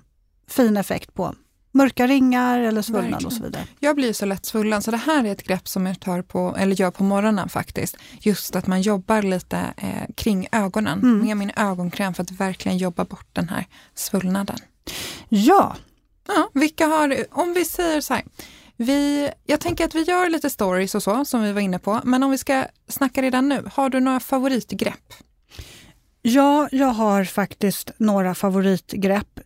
fin 0.48 0.78
effekt 0.78 1.14
på 1.14 1.36
mörka 1.72 2.08
ringar 2.08 2.60
eller 2.60 2.82
svullnad 2.82 3.12
Verkligen. 3.12 3.26
och 3.28 3.34
så 3.34 3.44
vidare. 3.44 3.64
Jag 3.80 3.96
blir 3.96 4.14
så 4.14 4.26
lätt 4.26 4.46
svullen 4.46 4.82
så 4.82 4.92
det 4.92 4.98
här 4.98 5.24
är 5.24 5.32
ett 5.32 5.44
grepp 5.44 5.68
som 5.68 5.86
jag 5.86 6.00
tar 6.00 6.22
på, 6.22 6.56
eller 6.60 6.76
gör 6.76 6.92
på 6.92 7.04
morgonen 7.04 7.50
faktiskt. 7.50 7.98
Just 8.22 8.56
att 8.56 8.68
man 8.68 8.82
jobbar 8.82 9.22
lite 9.22 9.58
eh, 9.78 10.14
kring 10.16 10.48
ögonen 10.52 11.00
Mm. 11.00 11.20
med 11.28 11.38
min 11.38 11.52
ögonkräm 11.56 12.14
för 12.14 12.24
att 12.24 12.32
verkligen 12.32 12.78
jobba 12.78 13.06
bort 13.06 13.28
den 13.34 13.50
här 13.50 13.66
svullnaden. 13.96 14.58
Ja, 15.30 15.76
Ja, 16.36 16.50
vilka 16.54 16.86
har, 16.88 17.26
om 17.32 17.54
vi 17.54 17.66
säger 17.66 18.02
så 18.02 18.14
här, 18.14 18.24
vi, 18.76 19.30
jag 19.46 19.60
tänker 19.60 19.86
att 19.86 19.96
vi 19.96 20.02
gör 20.04 20.30
lite 20.30 20.50
stories 20.50 20.96
och 20.96 21.04
så 21.04 21.26
som 21.26 21.42
vi 21.44 21.52
var 21.52 21.62
inne 21.62 21.80
på, 21.80 22.02
men 22.04 22.24
om 22.24 22.32
vi 22.32 22.38
ska 22.38 22.66
snacka 22.88 23.22
redan 23.22 23.50
nu, 23.50 23.64
har 23.74 23.90
du 23.90 24.00
några 24.00 24.20
favoritgrepp? 24.20 25.14
Ja, 26.22 26.68
jag 26.72 26.88
har 26.88 27.24
faktiskt 27.24 27.92
några 27.98 28.36
favoritgrepp. 28.36 29.40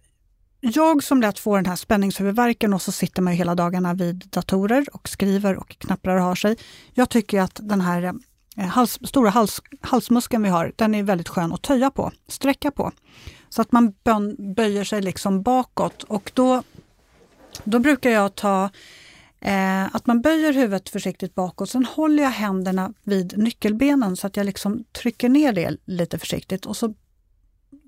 Jag 0.64 1.04
som 1.04 1.22
lätt 1.22 1.40
får 1.40 1.58
den 1.58 1.66
här 1.66 1.76
spänningshuvudvärken 1.76 2.74
och 2.74 2.82
så 2.82 2.92
sitter 2.92 3.22
man 3.22 3.34
ju 3.34 3.38
hela 3.38 3.56
dagarna 3.56 3.94
vid 3.94 4.16
datorer 4.16 4.86
och 4.94 5.10
skriver 5.10 5.56
och 5.56 5.70
knapprar 5.70 6.18
och 6.18 6.24
har 6.24 6.36
sig. 6.36 6.56
Jag 6.94 7.10
tycker 7.10 7.42
att 7.42 7.60
den 7.64 7.82
här 7.82 8.14
eh, 8.58 8.66
hals, 8.66 9.00
stora 9.04 9.30
hals, 9.30 9.62
halsmuskeln 9.82 10.44
vi 10.44 10.50
har, 10.50 10.74
den 10.76 10.96
är 10.96 11.04
väldigt 11.04 11.30
skön 11.30 11.54
att 11.54 11.62
töja 11.62 11.92
på, 11.92 12.12
sträcka 12.28 12.72
på. 12.72 12.92
Så 13.50 13.62
att 13.62 13.72
man 13.72 13.94
böjer 14.56 14.84
sig 14.84 15.02
liksom 15.02 15.44
bakåt 15.44 16.04
och 16.04 16.32
då, 16.34 16.64
då 17.64 17.80
brukar 17.80 18.10
jag 18.10 18.36
ta 18.36 18.70
Eh, 19.44 19.96
att 19.96 20.08
man 20.08 20.22
böjer 20.22 20.54
huvudet 20.54 20.90
försiktigt 20.90 21.36
bakåt, 21.36 21.70
sen 21.70 21.86
håller 21.86 22.24
jag 22.24 22.30
händerna 22.30 22.94
vid 23.04 23.38
nyckelbenen 23.38 24.18
så 24.18 24.28
att 24.28 24.38
jag 24.38 24.46
liksom 24.46 24.84
trycker 24.92 25.30
ner 25.30 25.54
det 25.54 25.78
lite 25.86 26.20
försiktigt 26.20 26.66
och 26.66 26.78
så 26.78 26.94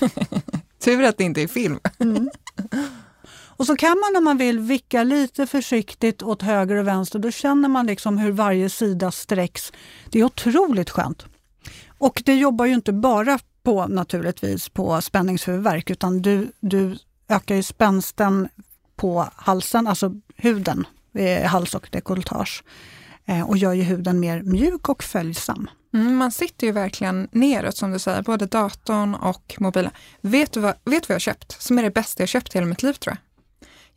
Tur 0.84 1.04
att 1.04 1.18
det 1.18 1.24
inte 1.24 1.42
är 1.42 1.48
film. 1.48 1.78
Mm. 1.98 2.30
Och 3.60 3.66
så 3.66 3.76
kan 3.76 4.00
man 4.00 4.16
om 4.16 4.24
man 4.24 4.38
vill 4.38 4.58
vicka 4.58 5.02
lite 5.02 5.46
försiktigt 5.46 6.22
åt 6.22 6.42
höger 6.42 6.76
och 6.76 6.86
vänster. 6.86 7.18
Då 7.18 7.30
känner 7.30 7.68
man 7.68 7.86
liksom 7.86 8.18
hur 8.18 8.32
varje 8.32 8.70
sida 8.70 9.10
sträcks. 9.10 9.72
Det 10.10 10.18
är 10.18 10.24
otroligt 10.24 10.90
skönt. 10.90 11.24
Och 11.98 12.22
det 12.26 12.34
jobbar 12.34 12.64
ju 12.64 12.74
inte 12.74 12.92
bara 12.92 13.38
på 13.62 13.86
naturligtvis 13.86 14.68
på 14.68 15.00
spänningshuvudvärk 15.00 15.90
utan 15.90 16.22
du, 16.22 16.52
du 16.60 16.98
ökar 17.28 17.54
ju 17.54 17.62
spänsten 17.62 18.48
på 18.96 19.28
halsen, 19.36 19.86
alltså 19.86 20.14
huden, 20.36 20.86
eh, 21.14 21.42
hals 21.42 21.74
och 21.74 21.88
dekolletage 21.92 22.64
eh, 23.26 23.48
och 23.48 23.56
gör 23.56 23.72
ju 23.72 23.82
huden 23.82 24.20
mer 24.20 24.42
mjuk 24.42 24.88
och 24.88 25.02
följsam. 25.02 25.70
Mm, 25.94 26.16
man 26.16 26.32
sitter 26.32 26.66
ju 26.66 26.72
verkligen 26.72 27.28
neråt 27.32 27.76
som 27.76 27.90
du 27.90 27.98
säger, 27.98 28.22
både 28.22 28.46
datorn 28.46 29.14
och 29.14 29.56
mobilen. 29.58 29.90
Vet 30.20 30.52
du 30.52 30.60
vad, 30.60 30.74
vet 30.84 31.08
vad 31.08 31.14
jag 31.14 31.14
har 31.14 31.20
köpt 31.20 31.62
som 31.62 31.78
är 31.78 31.82
det 31.82 31.90
bästa 31.90 32.22
jag 32.22 32.28
köpt 32.28 32.54
i 32.54 32.58
hela 32.58 32.66
mitt 32.66 32.82
liv 32.82 32.92
tror 32.92 33.16
jag? 33.16 33.29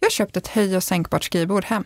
Jag 0.04 0.06
har 0.06 0.12
köpt 0.12 0.38
ett 0.38 0.48
höj 0.48 0.78
och 0.78 0.84
sänkbart 0.84 1.24
skrivbord 1.24 1.66
hem. 1.66 1.84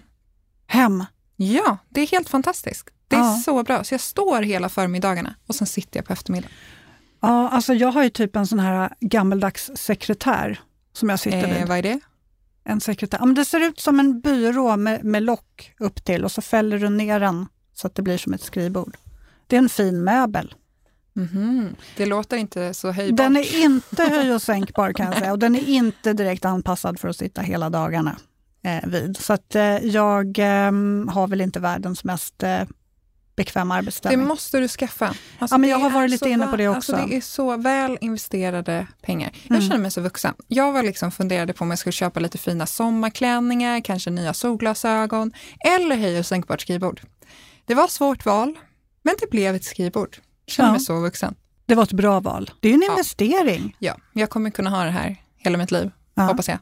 Hem! 0.67 1.05
Ja, 1.35 1.77
det 1.89 2.01
är 2.01 2.07
helt 2.07 2.29
fantastiskt. 2.29 2.89
Det 3.07 3.15
är 3.15 3.19
Ja. 3.19 3.41
så 3.45 3.63
bra. 3.63 3.83
Så 3.83 3.93
jag 3.93 4.01
står 4.01 4.41
hela 4.41 4.69
förmiddagarna 4.69 5.35
och 5.47 5.55
sen 5.55 5.67
sitter 5.67 5.97
jag 5.97 6.05
på 6.05 6.13
eftermiddagen. 6.13 6.51
Ja, 7.21 7.49
alltså 7.49 7.73
jag 7.73 7.91
har 7.91 8.03
ju 8.03 8.09
typ 8.09 8.35
en 8.35 8.47
sån 8.47 8.59
här 8.59 8.93
gammeldags 8.99 9.71
sekretär 9.75 10.59
som 10.93 11.09
jag 11.09 11.19
sitter 11.19 11.47
vid. 11.47 11.57
Eh, 11.57 11.67
vad 11.67 11.77
är 11.77 11.81
det? 11.83 11.99
En 12.63 12.81
sekretär. 12.81 13.17
Ja, 13.21 13.25
men 13.25 13.35
det 13.35 13.45
ser 13.45 13.59
ut 13.59 13.79
som 13.79 13.99
en 13.99 14.19
byrå 14.21 14.77
med, 14.77 15.03
med 15.03 15.23
lock 15.23 15.73
upp 15.79 16.03
till 16.03 16.23
och 16.25 16.31
så 16.31 16.41
fäller 16.41 16.79
du 16.79 16.89
ner 16.89 17.19
den 17.19 17.45
så 17.73 17.87
att 17.87 17.95
det 17.95 18.01
blir 18.01 18.17
som 18.17 18.33
ett 18.33 18.43
skrivbord. 18.43 18.97
Det 19.47 19.55
är 19.55 19.59
en 19.59 19.69
fin 19.69 20.03
möbel. 20.03 20.53
Mhm. 21.17 21.75
Det 21.97 22.05
låter 22.05 22.37
inte 22.37 22.73
så 22.73 22.91
höjbart. 22.91 23.17
Den 23.17 23.37
är 23.37 23.61
inte 23.63 24.03
höj 24.03 24.33
och 24.33 24.41
sänkbar 24.41 24.93
kan 24.93 25.05
jag 25.05 25.17
säga 25.17 25.31
och 25.31 25.39
den 25.39 25.55
är 25.55 25.69
inte 25.69 26.13
direkt 26.13 26.45
anpassad 26.45 26.99
för 26.99 27.07
att 27.09 27.15
sitta 27.17 27.41
hela 27.41 27.69
dagarna 27.69 28.15
eh, 28.63 28.87
vid. 28.89 29.17
Så 29.17 29.33
att 29.33 29.55
eh, 29.55 29.63
jag 29.77 30.39
eh, 30.39 30.71
har 31.13 31.27
väl 31.27 31.41
inte 31.41 31.59
världens 31.59 32.03
mest 32.03 32.43
eh, 32.43 32.61
bekväma 33.35 33.73
Det 33.75 33.77
arbetsställning. 33.79 34.27
måste 34.27 34.59
du 34.59 34.67
skaffa. 34.67 35.05
Alltså, 35.39 35.53
Ja, 35.53 35.57
men 35.57 35.69
jag 35.69 35.79
det 35.79 35.83
har 35.83 35.89
varit 35.89 36.09
lite 36.11 36.29
inne 36.29 36.47
på 36.47 36.55
det 36.57 36.67
också. 36.67 36.95
Alltså, 36.95 37.07
det 37.09 37.15
är 37.17 37.21
så 37.21 37.57
väl 37.57 37.97
investerade 38.01 38.87
pengar. 39.01 39.31
Jag 39.43 39.55
Mm. 39.57 39.69
känner 39.69 39.81
mig 39.81 39.91
så 39.91 40.01
vuxen. 40.01 40.33
Jag 40.47 40.71
var 40.71 40.83
liksom 40.83 41.11
funderade 41.11 41.53
på 41.53 41.63
om 41.63 41.69
jag 41.69 41.79
skulle 41.79 41.93
köpa 41.93 42.19
lite 42.19 42.37
fina 42.37 42.65
sommarklänningar, 42.65 43.79
kanske 43.81 44.09
nya 44.09 44.33
solglasögon 44.33 45.31
eller 45.77 45.95
höj 45.95 46.19
och 46.19 46.25
sänkbart 46.25 46.61
skrivbord. 46.61 47.01
Det 47.65 47.75
var 47.75 47.83
ett 47.85 47.91
svårt 47.91 48.25
val, 48.25 48.59
men 49.03 49.15
det 49.19 49.29
blev 49.29 49.55
ett 49.55 49.63
skrivbord. 49.65 50.17
Känner 50.47 50.69
Ja. 50.69 50.73
mig 50.73 50.81
så 50.81 50.99
vuxen. 50.99 51.35
Det 51.65 51.75
var 51.75 51.83
ett 51.83 51.93
bra 51.93 52.19
val. 52.19 52.51
Det 52.59 52.67
är 52.67 52.71
ju 52.71 52.75
en 52.75 52.81
Ja. 52.85 52.91
investering. 52.91 53.75
Ja, 53.79 53.95
jag 54.13 54.29
kommer 54.29 54.49
kunna 54.49 54.69
ha 54.69 54.83
det 54.83 54.89
här 54.91 55.15
hela 55.37 55.57
mitt 55.57 55.71
liv, 55.71 55.91
Ja. 56.15 56.23
hoppas 56.23 56.47
jag. 56.47 56.57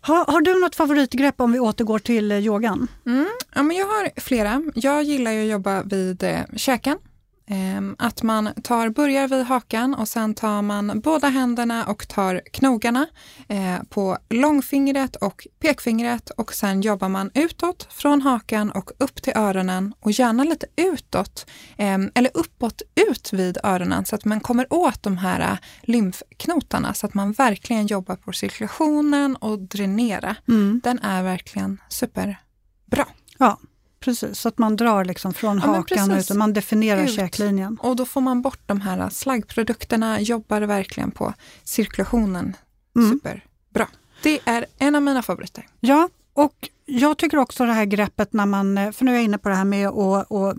Har, 0.00 0.24
har 0.32 0.40
du 0.40 0.60
något 0.60 0.74
favoritgrepp 0.76 1.40
om 1.40 1.52
vi 1.52 1.58
återgår 1.60 1.98
till 1.98 2.32
eh, 2.32 2.38
yogan? 2.38 2.88
Mm. 3.06 3.28
Ja, 3.54 3.62
men 3.62 3.76
jag 3.76 3.86
har 3.86 4.20
flera. 4.20 4.62
Jag 4.74 5.02
gillar 5.02 5.30
ju 5.30 5.42
att 5.44 5.50
jobba 5.50 5.82
vid 5.82 6.22
eh, 6.22 6.40
käken. 6.56 6.98
Ehm, 7.46 7.96
att 7.98 8.22
man 8.22 8.50
tar, 8.62 8.88
börjar 8.88 9.28
vid 9.28 9.44
hakan 9.44 9.94
och 9.94 10.08
sen 10.08 10.34
tar 10.34 10.62
man 10.62 11.00
båda 11.00 11.28
händerna 11.28 11.84
och 11.84 12.08
tar 12.08 12.40
knogarna 12.52 13.06
eh, 13.48 13.82
på 13.88 14.18
långfingret 14.30 15.16
och 15.16 15.46
pekfingret 15.60 16.30
och 16.30 16.54
sen 16.54 16.80
jobbar 16.80 17.08
man 17.08 17.30
utåt 17.34 17.88
från 17.90 18.22
hakan 18.22 18.70
och 18.70 18.90
upp 18.98 19.22
till 19.22 19.32
öronen 19.36 19.94
och 20.00 20.10
gärna 20.10 20.44
lite 20.44 20.66
utåt 20.76 21.46
ehm, 21.76 22.10
eller 22.14 22.30
uppåt 22.34 22.82
ut 23.08 23.32
vid 23.32 23.58
öronen 23.62 24.04
så 24.04 24.14
att 24.14 24.24
man 24.24 24.40
kommer 24.40 24.72
åt 24.72 25.02
de 25.02 25.16
här 25.16 25.40
eh, 25.40 25.58
lymfknotarna 25.82 26.94
så 26.94 27.06
att 27.06 27.14
man 27.14 27.32
verkligen 27.32 27.86
jobbar 27.86 28.16
på 28.16 28.32
cirkulationen 28.32 29.36
och 29.36 29.58
dränera. 29.58 30.36
Mm. 30.48 30.80
Den 30.84 30.98
är 30.98 31.22
verkligen 31.22 31.80
superbra. 31.88 33.06
Ja, 33.38 33.58
precis. 34.04 34.38
Så 34.38 34.48
att 34.48 34.58
man 34.58 34.76
drar 34.76 35.04
liksom 35.04 35.34
från 35.34 35.58
Ja, 35.58 35.66
hakan 35.66 36.10
ut 36.10 36.30
och 36.30 36.36
man 36.36 36.52
definierar 36.52 37.02
Ut. 37.04 37.12
käklinjen. 37.14 37.78
Och 37.80 37.96
då 37.96 38.04
får 38.04 38.20
man 38.20 38.42
bort 38.42 38.60
de 38.66 38.80
här 38.80 39.10
slaggprodukterna, 39.10 40.20
jobbar 40.20 40.60
verkligen 40.60 41.10
på 41.10 41.34
cirkulationen. 41.64 42.56
Mm. 42.96 43.10
Superbra. 43.10 43.88
Det 44.22 44.40
är 44.44 44.66
en 44.78 44.94
av 44.94 45.02
mina 45.02 45.22
favoriter. 45.22 45.66
Ja, 45.80 46.08
och 46.32 46.68
jag 46.86 47.18
tycker 47.18 47.36
också 47.36 47.64
det 47.66 47.72
här 47.72 47.84
greppet 47.84 48.32
när 48.32 48.46
man, 48.46 48.92
för 48.92 49.04
nu 49.04 49.10
är 49.10 49.14
jag 49.14 49.24
inne 49.24 49.38
på 49.38 49.48
det 49.48 49.54
här 49.54 49.64
med 49.64 49.88
att, 49.88 50.32
att 50.32 50.56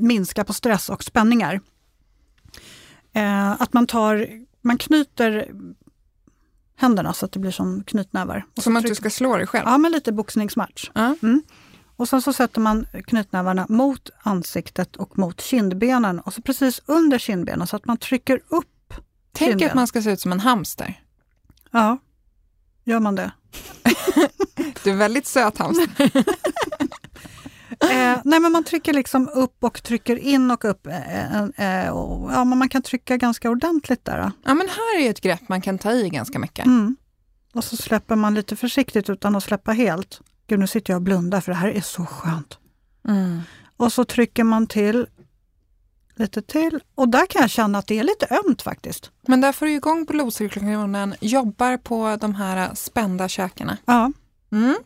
minska 0.00 0.44
på 0.44 0.52
stress 0.52 0.88
och 0.88 1.04
spänningar. 1.04 1.60
Eh, 3.12 3.62
att 3.62 3.72
man 3.72 3.86
tar, 3.86 4.28
man 4.62 4.78
knyter 4.78 5.48
händerna 6.76 7.12
så 7.12 7.26
att 7.26 7.32
det 7.32 7.38
blir 7.38 7.50
som 7.50 7.84
knytnävar. 7.84 8.44
Och 8.56 8.62
Som 8.62 8.76
att 8.76 8.84
du 8.86 8.94
ska 8.94 9.10
slå 9.10 9.36
dig 9.36 9.46
själv. 9.46 9.64
Ja, 9.66 9.78
men 9.78 9.92
lite 9.92 10.12
boxningsmatch. 10.12 10.90
Ja. 10.94 11.16
Och 11.96 12.08
sen 12.08 12.22
så 12.22 12.32
sätter 12.32 12.60
man 12.60 12.86
knytnävarna 13.06 13.66
mot 13.68 14.10
ansiktet 14.22 14.96
och 14.96 15.18
mot 15.18 15.40
kindbenen 15.40 16.20
och 16.20 16.32
så 16.32 16.42
precis 16.42 16.80
under 16.86 17.18
kindbenen 17.18 17.66
så 17.66 17.76
att 17.76 17.86
man 17.86 17.96
trycker 17.96 18.40
upp. 18.48 18.94
Tänk 19.32 19.50
Kinden. 19.50 19.68
att 19.68 19.74
man 19.74 19.86
ska 19.86 20.02
se 20.02 20.10
ut 20.10 20.20
som 20.20 20.32
en 20.32 20.40
hamster. 20.40 21.00
Ja, 21.70 21.98
gör 22.84 23.00
man 23.00 23.14
det? 23.14 23.30
Du 24.84 24.90
är 24.90 24.96
väldigt 24.96 25.26
söt 25.26 25.58
hamster. 25.58 26.10
Eh, 27.80 28.18
nej 28.24 28.40
men 28.40 28.52
man 28.52 28.64
trycker 28.64 28.92
liksom 28.92 29.28
upp 29.28 29.64
och 29.64 29.82
trycker 29.82 30.16
in 30.16 30.50
och 30.50 30.64
upp. 30.64 30.86
Eh, 30.86 31.42
eh, 31.44 31.90
och, 31.90 32.32
ja, 32.32 32.44
men 32.44 32.58
man 32.58 32.68
kan 32.68 32.82
trycka 32.82 33.16
ganska 33.16 33.50
ordentligt 33.50 34.04
där. 34.04 34.22
då. 34.22 34.30
Ja, 34.44 34.54
men 34.54 34.68
här 34.68 35.00
är 35.00 35.10
ett 35.10 35.20
grepp 35.20 35.48
man 35.48 35.60
kan 35.60 35.78
ta 35.78 35.92
i 35.92 36.08
ganska 36.08 36.38
mycket. 36.38 36.66
Mm. 36.66 36.96
Och 37.54 37.64
så 37.64 37.76
släpper 37.76 38.16
man 38.16 38.34
lite 38.34 38.56
försiktigt 38.56 39.10
utan 39.10 39.36
att 39.36 39.44
släppa 39.44 39.72
helt. 39.72 40.20
Gud, 40.46 40.58
nu 40.58 40.66
sitter 40.66 40.92
jag 40.92 40.98
och 40.98 41.02
blundar 41.02 41.40
för 41.40 41.52
det 41.52 41.58
här 41.58 41.68
är 41.68 41.80
så 41.80 42.06
skönt. 42.06 42.58
Mm. 43.08 43.40
Och 43.76 43.92
så 43.92 44.04
trycker 44.04 44.44
man 44.44 44.66
till 44.66 45.06
lite 46.14 46.42
till 46.42 46.80
och 46.94 47.08
där 47.08 47.26
kan 47.26 47.40
jag 47.42 47.50
känna 47.50 47.78
att 47.78 47.86
det 47.86 47.98
är 47.98 48.04
lite 48.04 48.26
ömt 48.46 48.62
faktiskt. 48.62 49.10
Men 49.22 49.40
där 49.40 49.52
får 49.52 49.66
du 49.66 49.72
igång 49.72 50.04
blodcirkulationen, 50.04 51.14
jobbar 51.20 51.76
på 51.76 52.16
de 52.20 52.34
här 52.34 52.74
spända 52.74 53.28
käkarna. 53.28 53.76
Ja. 53.84 54.12
Mm. 54.52 54.76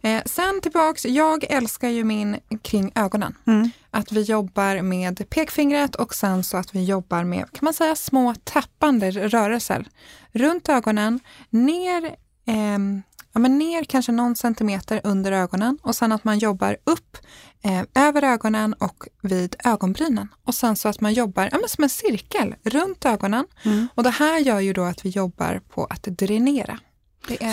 Eh, 0.00 0.22
sen 0.26 0.60
tillbaks, 0.60 1.04
jag 1.04 1.44
älskar 1.44 1.88
ju 1.88 2.04
min 2.04 2.36
kring 2.62 2.92
ögonen. 2.94 3.34
Mm. 3.46 3.70
Att 3.90 4.12
vi 4.12 4.22
jobbar 4.22 4.82
med 4.82 5.30
pekfingret 5.30 5.94
och 5.94 6.14
sen 6.14 6.44
så 6.44 6.56
att 6.56 6.74
vi 6.74 6.84
jobbar 6.84 7.24
med, 7.24 7.52
kan 7.52 7.64
man 7.64 7.74
säga, 7.74 7.96
små 7.96 8.34
tappande 8.44 9.10
rörelser 9.10 9.86
runt 10.32 10.68
ögonen, 10.68 11.20
ner 11.50 12.16
ehm, 12.46 13.02
ja, 13.32 13.40
men 13.40 13.58
ner 13.58 13.84
kanske 13.84 14.12
någon 14.12 14.36
centimeter 14.36 15.00
under 15.04 15.32
ögonen 15.32 15.78
och 15.82 15.94
sen 15.96 16.12
att 16.12 16.24
man 16.24 16.38
jobbar 16.38 16.76
upp 16.84 17.16
eh, 17.64 17.82
över 18.08 18.22
ögonen 18.24 18.72
och 18.72 19.04
vid 19.22 19.56
ögonbrynen. 19.64 20.28
Och 20.44 20.54
sen 20.54 20.76
så 20.76 20.88
att 20.88 21.00
man 21.00 21.12
jobbar 21.12 21.48
ja, 21.52 21.58
men 21.58 21.68
som 21.68 21.84
en 21.84 21.90
cirkel 21.90 22.54
runt 22.64 23.04
ögonen. 23.04 23.44
Mm. 23.62 23.88
Och 23.94 24.02
det 24.02 24.10
här 24.10 24.38
gör 24.38 24.60
ju 24.60 24.72
då 24.72 24.82
att 24.82 25.04
vi 25.04 25.08
jobbar 25.08 25.60
på 25.74 25.84
att 25.84 26.02
dränera. 26.02 26.78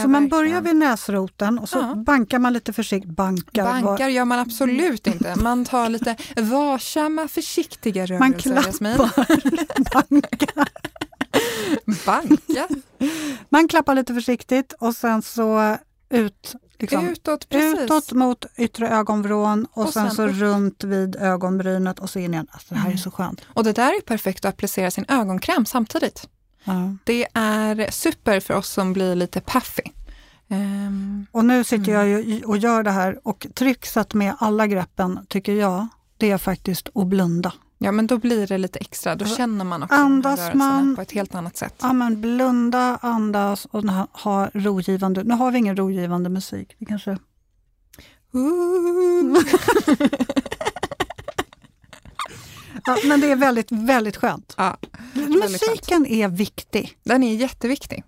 Så 0.02 0.08
man 0.08 0.28
börjar 0.30 0.62
vid 0.62 0.76
näsroten 0.76 1.60
och 1.60 1.70
så 1.70 1.78
Ja. 1.80 1.96
bankar 1.96 2.40
man 2.40 2.54
lite 2.54 2.74
försiktigt. 2.74 3.12
Bankar, 3.16 3.64
var- 3.64 3.82
Bankar 3.82 4.08
gör 4.10 4.26
man 4.26 4.40
absolut 4.40 5.08
inte. 5.08 5.36
Man 5.36 5.66
tar 5.66 5.90
lite 5.90 6.16
varsamma, 6.38 7.28
försiktiga 7.28 8.02
man 8.20 8.34
rörelser. 8.34 8.56
Jasmin. 8.56 8.96
klappar, 8.96 9.94
bankar. 9.94 10.68
Banka. 12.06 12.68
Man 13.50 13.68
klappar 13.68 13.96
lite 13.96 14.14
försiktigt 14.14 14.74
och 14.80 14.96
sen 14.96 15.22
så 15.22 15.78
ut, 16.10 16.56
liksom, 16.80 17.08
Utåt, 17.10 17.50
precis. 17.50 17.80
utåt 17.80 18.12
mot 18.12 18.46
yttre 18.58 18.90
ögonvrån 18.90 19.68
och, 19.74 19.84
Och 19.86 19.94
sen, 19.94 20.08
sen 20.08 20.16
så 20.16 20.24
upp. 20.28 20.36
runt 20.36 20.84
vid 20.84 21.16
ögonbrynet 21.16 22.00
och 22.00 22.10
så 22.10 22.20
in 22.20 22.34
igen. 22.34 22.48
Alltså, 22.52 22.68
det 22.74 22.80
här 22.80 22.86
är 22.88 22.92
Mm. 22.92 22.98
så 23.04 23.12
skönt. 23.12 23.42
Och 23.54 23.64
det 23.64 23.72
där 23.74 23.98
är 23.98 24.02
perfekt 24.02 24.46
att 24.46 24.54
applicera 24.54 24.92
sin 24.92 25.06
ögonkräm 25.08 25.66
samtidigt. 25.66 26.30
Ja. 26.64 26.96
Det 27.04 27.28
är 27.34 27.92
super 27.92 28.40
för 28.40 28.54
oss 28.54 28.70
som 28.70 28.94
blir 28.94 29.16
lite 29.16 29.42
puffy. 29.42 29.84
Ehm, 30.50 31.26
Och 31.32 31.46
nu 31.46 31.64
sitter 31.64 31.92
Mm. 31.94 32.10
jag 32.10 32.22
ju 32.22 32.44
och 32.44 32.58
gör 32.58 32.84
det 32.84 32.92
här 32.92 33.20
och 33.28 33.48
trickset 33.56 34.14
med 34.14 34.36
alla 34.40 34.68
greppen 34.68 35.20
tycker 35.30 35.54
jag, 35.54 35.88
det 36.18 36.32
är 36.32 36.38
faktiskt 36.38 36.90
att 36.96 37.08
blunda. 37.08 37.54
Ja, 37.82 37.92
men 37.92 38.08
då 38.08 38.18
blir 38.18 38.48
det 38.48 38.58
lite 38.58 38.80
extra. 38.80 39.16
Då 39.16 39.24
Alltså, 39.26 39.38
känner 39.38 39.66
man 39.66 39.84
också 39.84 39.96
andas 39.96 40.54
man- 40.54 40.96
på 40.96 41.02
ett 41.02 41.12
helt 41.12 41.36
annat 41.36 41.58
sätt. 41.58 41.76
Ja 41.82 41.94
men 41.94 42.22
blunda, 42.22 43.00
andas 43.02 43.66
och 43.66 43.84
ha- 44.24 44.50
rogivande, 44.54 45.24
nu 45.24 45.34
har 45.34 45.52
vi 45.52 45.58
ingen 45.58 45.76
rogivande 45.78 46.30
musik. 46.30 46.76
Vi 46.80 46.86
kanske... 46.86 47.18
Ja, 52.86 52.98
men 53.06 53.22
det 53.22 53.32
är 53.32 53.36
väldigt, 53.36 53.72
väldigt 53.72 54.18
skönt. 54.18 54.54
Ja, 54.58 54.78
väldigt 55.14 55.52
Musiken 55.52 56.06
är 56.06 56.28
viktig. 56.28 56.98
den 57.04 57.24
är 57.24 57.36
jätteviktig. 57.36 58.04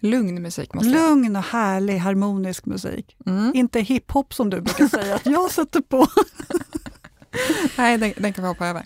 Lugn 0.00 0.42
musik 0.42 0.74
måste 0.74 0.90
Lugn 0.90 1.36
och 1.36 1.42
härlig 1.42 1.98
harmonisk 1.98 2.66
musik. 2.66 3.16
mm. 3.26 3.52
Inte 3.54 3.80
hiphop 3.80 4.34
som 4.34 4.50
du 4.50 4.60
brukar 4.60 4.88
säga 4.88 5.14
att 5.14 5.26
jag 5.26 5.50
sätter 5.50 5.80
på. 5.80 6.06
Nej, 7.78 7.98
den, 7.98 8.12
den 8.16 8.32
kan 8.32 8.44
vi 8.44 8.48
hoppa 8.48 8.66
över. 8.66 8.84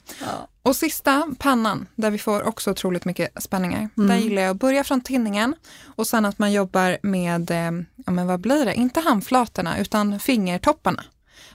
Och 0.62 0.76
sista, 0.76 1.28
pannan, 1.38 1.86
där 1.94 2.10
vi 2.10 2.18
får 2.18 2.42
också 2.48 2.70
otroligt 2.70 3.04
mycket 3.04 3.42
spänningar. 3.42 3.88
Mm. 3.96 4.08
Där 4.08 4.16
gillar 4.16 4.42
jag 4.42 4.50
att 4.50 4.56
börja 4.56 4.84
från 4.84 5.00
tinningen 5.00 5.54
och 5.96 6.06
sen 6.06 6.24
att 6.24 6.38
man 6.38 6.52
jobbar 6.52 6.98
med, 7.02 7.50
eh, 7.50 7.70
ja 8.06 8.12
men 8.12 8.26
vad 8.26 8.40
blir 8.40 8.64
det, 8.64 8.74
inte 8.74 9.00
handflatorna 9.00 9.78
utan 9.78 10.20
fingertopparna. 10.20 11.04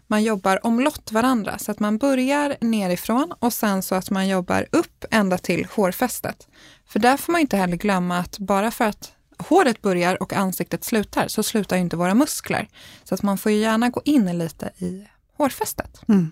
Man 0.08 0.24
jobbar 0.24 0.66
omlott 0.66 1.12
varandra 1.12 1.58
så 1.58 1.72
att 1.72 1.80
man 1.80 1.98
börjar 1.98 2.58
nerifrån 2.62 3.34
och 3.40 3.54
sen 3.54 3.84
så 3.84 3.96
att 3.96 4.10
man 4.10 4.28
jobbar 4.28 4.66
upp 4.72 5.06
ända 5.12 5.38
till 5.38 5.68
hårfästet. 5.72 6.48
För 6.88 7.00
där 7.00 7.18
får 7.18 7.32
man 7.32 7.42
inte 7.42 7.58
heller 7.58 7.78
glömma 7.78 8.18
att 8.18 8.38
bara 8.38 8.72
för 8.72 8.86
att 8.86 9.12
håret 9.38 9.82
börjar 9.82 10.24
och 10.24 10.34
ansiktet 10.34 10.84
slutar 10.84 11.28
så 11.28 11.44
slutar 11.44 11.78
inte 11.78 11.98
våra 11.98 12.14
muskler. 12.14 12.68
Så 13.04 13.16
att 13.16 13.24
man 13.24 13.38
får 13.38 13.52
ju 13.52 13.58
gärna 13.58 13.90
gå 13.90 14.02
in 14.06 14.38
lite 14.38 14.72
i 14.78 15.08
hårfästet. 15.42 16.02
Mm. 16.08 16.32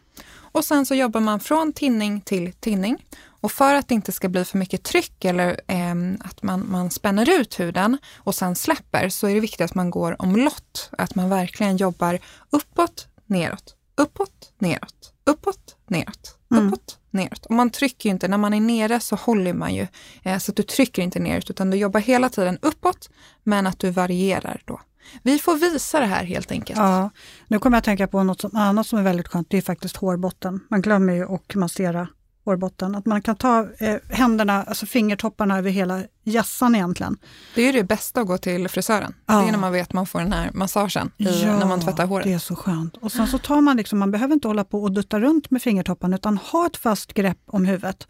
Och 0.51 0.66
sen 0.66 0.86
så 0.86 0.96
jobbar 0.96 1.20
man 1.20 1.39
från 1.39 1.74
tinning 1.74 2.22
till 2.22 2.54
tinning. 2.54 3.06
Och 3.42 3.51
för 3.51 3.75
att 3.75 3.88
det 3.88 3.94
inte 3.94 4.12
ska 4.12 4.30
bli 4.30 4.46
för 4.46 4.58
mycket 4.58 4.84
tryck 4.84 5.25
eller 5.25 5.62
ehm, 5.68 6.18
att 6.25 6.44
man, 6.44 6.66
man 6.72 6.89
spänner 6.92 7.30
ut 7.39 7.60
huden 7.60 7.98
och 8.18 8.36
sen 8.36 8.56
släpper 8.56 9.10
så 9.10 9.28
är 9.28 9.34
det 9.34 9.39
viktigt 9.39 9.62
att 9.62 9.75
man 9.75 9.89
går 9.89 10.22
omlott. 10.22 10.89
Att 10.98 11.16
man 11.16 11.30
verkligen 11.30 11.78
jobbar 11.78 12.20
uppåt, 12.50 13.08
neråt, 13.25 13.75
uppåt, 13.98 14.54
neråt, 14.60 15.13
uppåt, 15.25 15.75
neråt, 15.88 16.36
Mm. 16.51 16.68
uppåt, 16.68 16.98
neråt. 17.12 17.46
Och 17.46 17.56
man 17.56 17.70
trycker 17.70 18.10
ju 18.10 18.13
inte, 18.13 18.28
när 18.28 18.38
man 18.38 18.54
är 18.54 18.62
nere 18.62 19.00
så 19.00 19.16
håller 19.16 19.54
man 19.54 19.75
ju, 19.75 19.88
eh, 20.24 20.38
så 20.38 20.51
att 20.51 20.56
du 20.56 20.63
trycker 20.63 21.01
inte 21.01 21.20
neråt 21.20 21.50
utan 21.50 21.70
du 21.70 21.78
jobbar 21.78 22.00
hela 22.00 22.30
tiden 22.30 22.58
uppåt 22.62 23.10
men 23.44 23.68
att 23.68 23.80
du 23.80 23.89
varierar 23.89 24.62
då. 24.66 24.80
Vi 25.24 25.39
får 25.39 25.56
visa 25.56 26.00
det 26.00 26.06
här 26.06 26.24
helt 26.24 26.51
enkelt. 26.51 26.79
Ja, 26.79 27.10
nu 27.47 27.60
kommer 27.60 27.76
jag 27.78 27.80
att 27.80 27.86
tänka 27.86 28.08
på 28.08 28.23
något 28.23 28.41
som, 28.41 28.56
annat 28.56 28.88
som 28.88 29.00
är 29.00 29.04
väldigt 29.04 29.28
skönt, 29.28 29.47
det 29.50 29.58
är 29.58 29.62
faktiskt 29.62 29.97
hårbotten. 29.97 30.60
Man 30.69 30.82
glömmer 30.82 31.13
ju 31.13 31.34
att 31.36 31.56
massera 31.56 32.08
hårbotten. 32.45 32.95
Att 32.95 33.06
man 33.06 33.21
kan 33.21 33.36
ta 33.36 33.67
eh, 33.80 33.95
händerna, 34.10 34.63
alltså 34.63 34.86
fingertopparna 34.86 35.58
över 35.58 35.69
hela 35.69 36.02
hjässan 36.23 36.76
egentligen. 36.76 37.17
Det 37.56 37.62
är 37.62 37.65
ju 37.65 37.71
det 37.71 37.84
bästa 37.84 38.21
att 38.21 38.28
gå 38.28 38.38
till 38.38 38.69
frisören. 38.69 39.12
Det 39.26 39.34
Ja. 39.34 39.47
är 39.47 39.52
när 39.52 39.60
man 39.60 39.71
vet 39.71 39.88
att 39.88 39.93
man 39.93 40.06
får 40.06 40.19
den 40.19 40.34
här 40.34 40.52
massagen 40.54 41.12
i, 41.17 41.23
när 41.45 41.65
man 41.65 41.82
tvättar 41.82 42.06
håret. 42.06 42.26
det 42.26 42.34
är 42.34 42.39
så 42.39 42.56
skönt. 42.56 42.97
Och 42.97 43.12
sen 43.12 43.28
så 43.28 43.38
tar 43.38 43.62
man 43.62 43.78
liksom, 43.78 44.00
man 44.00 44.12
behöver 44.12 44.34
inte 44.34 44.47
hålla 44.47 44.63
på 44.63 44.84
och 44.84 44.91
dutta 44.91 45.19
runt 45.19 45.52
med 45.52 45.62
fingertopparna 45.62 46.15
utan 46.15 46.38
ha 46.38 46.65
ett 46.65 46.78
fast 46.78 47.13
grepp 47.13 47.38
om 47.45 47.65
huvudet. 47.65 48.08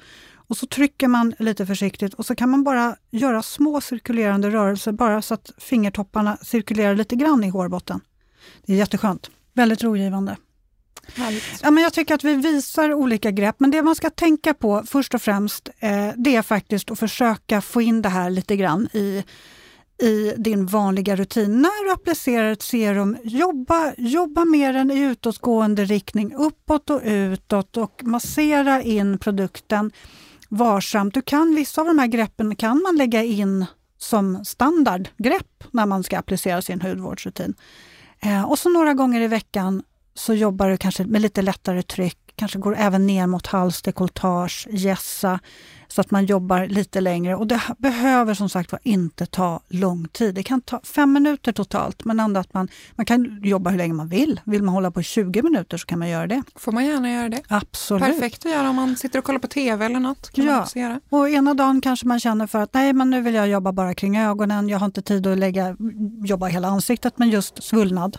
Och 0.50 0.58
så 0.58 0.66
trycker 0.68 1.08
man 1.08 1.34
lite 1.40 1.66
försiktigt 1.66 2.14
och 2.14 2.26
så 2.26 2.36
kan 2.36 2.50
man 2.50 2.64
bara 2.64 2.96
göra 3.12 3.44
små 3.44 3.82
cirkulerande 3.82 4.50
rörelser 4.50 4.92
bara 4.92 5.22
så 5.22 5.34
att 5.34 5.52
fingertopparna 5.58 6.38
cirkulerar 6.42 6.96
lite 6.96 7.16
grann 7.16 7.44
i 7.44 7.50
hårbotten. 7.50 8.02
Det 8.66 8.74
är 8.74 8.78
jätteskönt. 8.78 9.30
Väldigt 9.54 9.84
rogivande. 9.84 10.38
Härligt. 11.16 11.44
Ja, 11.62 11.72
men 11.72 11.84
jag 11.84 11.94
tycker 11.94 12.16
att 12.16 12.24
vi 12.24 12.36
visar 12.36 12.94
olika 12.94 13.32
grepp, 13.32 13.56
men 13.60 13.72
det 13.72 13.82
man 13.82 13.96
ska 13.96 14.10
tänka 14.10 14.54
på 14.54 14.84
först 14.88 15.14
och 15.14 15.22
främst, 15.22 15.70
eh, 15.80 16.10
det 16.16 16.36
är 16.36 16.42
faktiskt 16.42 16.92
att 16.92 17.00
försöka 17.00 17.62
få 17.62 17.82
in 17.82 18.02
det 18.02 18.10
här 18.10 18.30
lite 18.30 18.56
grann 18.56 18.90
i, 18.94 19.24
i 20.02 20.34
din 20.38 20.66
vanliga 20.66 21.16
rutin. 21.16 21.62
När 21.62 21.86
du 21.86 21.92
applicerar 21.92 22.52
ett 22.52 22.62
serum, 22.62 23.18
jobba, 23.24 23.94
jobba 23.98 24.46
med 24.46 24.76
den 24.76 24.92
i 24.92 25.00
utåtgående 25.00 25.86
riktning, 25.86 26.34
uppåt 26.36 26.90
och 26.90 27.02
utåt 27.04 27.78
och 27.78 28.02
massera 28.04 28.82
in 28.82 29.20
produkten 29.20 29.92
varsamt. 30.50 31.14
Du 31.14 31.22
kan, 31.22 31.56
vissa 31.56 31.82
av 31.82 31.88
de 31.88 32.00
här 32.00 32.08
greppen 32.08 32.56
kan 32.56 32.82
man 32.82 32.96
lägga 32.96 33.24
in 33.24 33.66
som 33.98 34.46
standardgrepp 34.46 35.64
när 35.72 35.86
man 35.86 36.04
ska 36.04 36.18
applicera 36.18 36.62
sin 36.62 36.82
hudvårdsrutin. 36.82 37.54
Eh, 38.20 38.44
och 38.44 38.60
så 38.60 38.70
några 38.70 38.94
gånger 38.94 39.22
i 39.22 39.28
veckan 39.28 39.84
så 40.14 40.34
jobbar 40.34 40.70
du 40.70 40.78
kanske 40.78 41.06
med 41.06 41.22
lite 41.22 41.42
lättare 41.42 41.84
tryck, 41.84 42.29
kanske 42.40 42.60
går 42.60 42.76
även 42.78 43.08
ner 43.08 43.28
mot 43.28 43.48
hals, 43.48 43.82
dekolletage, 43.82 44.68
gässa, 44.72 45.40
så 45.88 46.02
att 46.02 46.12
man 46.12 46.26
jobbar 46.26 46.68
lite 46.68 47.02
längre. 47.02 47.36
Och 47.36 47.48
det 47.48 47.62
behöver 47.78 48.34
som 48.34 48.50
sagt 48.50 48.72
var 48.72 48.80
inte 48.84 49.26
ta 49.26 49.60
lång 49.70 50.08
tid. 50.08 50.36
Det 50.36 50.44
kan 50.44 50.62
ta 50.62 50.82
fem 50.84 51.14
minuter 51.14 51.52
totalt, 51.52 52.06
men 52.06 52.20
ändå 52.20 52.40
att 52.40 52.54
man, 52.54 52.68
man 52.96 53.06
kan 53.06 53.40
jobba 53.44 53.70
hur 53.70 53.78
länge 53.78 53.94
man 53.94 54.08
vill. 54.08 54.42
Vill 54.46 54.64
man 54.64 54.74
hålla 54.74 54.92
på 54.92 55.00
i 55.02 55.04
20 55.04 55.42
minuter 55.42 55.78
så 55.78 55.86
kan 55.86 56.00
man 56.00 56.10
göra 56.10 56.28
det. 56.28 56.44
Får 56.56 56.72
man 56.72 56.86
gärna 56.86 57.12
göra 57.12 57.30
det. 57.30 57.42
Absolut. 57.48 58.04
Perfekt 58.04 58.46
att 58.46 58.52
göra 58.52 58.70
om 58.70 58.76
man 58.76 58.96
sitter 58.96 59.20
och 59.20 59.26
kollar 59.26 59.40
på 59.40 59.48
TV 59.48 59.86
eller 59.86 60.00
något. 60.00 60.30
Kan 60.32 60.46
man 60.46 60.54
Ja. 60.76 60.82
göra. 60.82 61.00
Och 61.10 61.30
ena 61.30 61.54
dagen 61.54 61.82
kanske 61.82 62.08
man 62.08 62.20
känner 62.20 62.48
för 62.48 62.60
att 62.60 62.74
nej, 62.74 62.94
men 62.94 63.10
nu 63.10 63.22
vill 63.22 63.34
jag 63.36 63.48
jobba 63.48 63.72
bara 63.72 63.94
kring 63.94 64.18
ögonen. 64.18 64.70
Jag 64.70 64.80
har 64.80 64.86
inte 64.86 65.02
tid 65.02 65.28
att 65.28 65.38
lägga, 65.38 65.76
jobba 66.26 66.48
hela 66.48 66.68
ansiktet, 66.68 67.14
men 67.18 67.30
just 67.30 67.64
svullnad. 67.64 68.18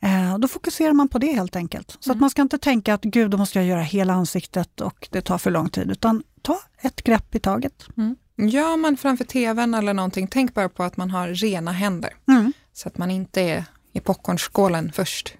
Eh, 0.00 0.38
då 0.38 0.48
fokuserar 0.48 0.92
man 0.92 1.08
på 1.08 1.18
det 1.18 1.32
helt 1.32 1.56
enkelt. 1.56 1.90
Så 1.90 1.98
att 2.10 2.14
Mm. 2.14 2.20
man 2.20 2.30
ska 2.30 2.42
inte 2.42 2.58
tänka 2.58 2.94
att 2.94 3.02
gud, 3.02 3.30
då 3.30 3.36
måste 3.38 3.58
jag 3.58 3.66
göra 3.66 3.82
hela 3.82 4.12
ansiktet 4.12 4.80
och 4.80 5.08
det 5.10 5.20
tar 5.20 5.38
för 5.38 5.50
lång 5.50 5.68
tid. 5.68 5.90
Utan 5.90 6.22
ta 6.42 6.58
ett 6.80 7.02
grepp 7.02 7.34
i 7.34 7.38
taget. 7.38 7.86
Mm. 7.96 8.16
Gör 8.36 8.76
man 8.76 8.96
framför 8.96 9.24
TVn 9.24 9.74
eller 9.74 9.94
någonting, 9.94 10.28
tänk 10.30 10.54
bara 10.54 10.68
på 10.68 10.82
att 10.82 10.96
man 10.96 11.10
har 11.10 11.28
rena 11.28 11.72
händer. 11.72 12.10
Mm. 12.28 12.52
Så 12.72 12.88
att 12.88 12.98
man 12.98 13.10
inte 13.10 13.40
är 13.42 13.64
i 13.92 14.00
popcornskålen 14.00 14.92
först. 14.92 15.34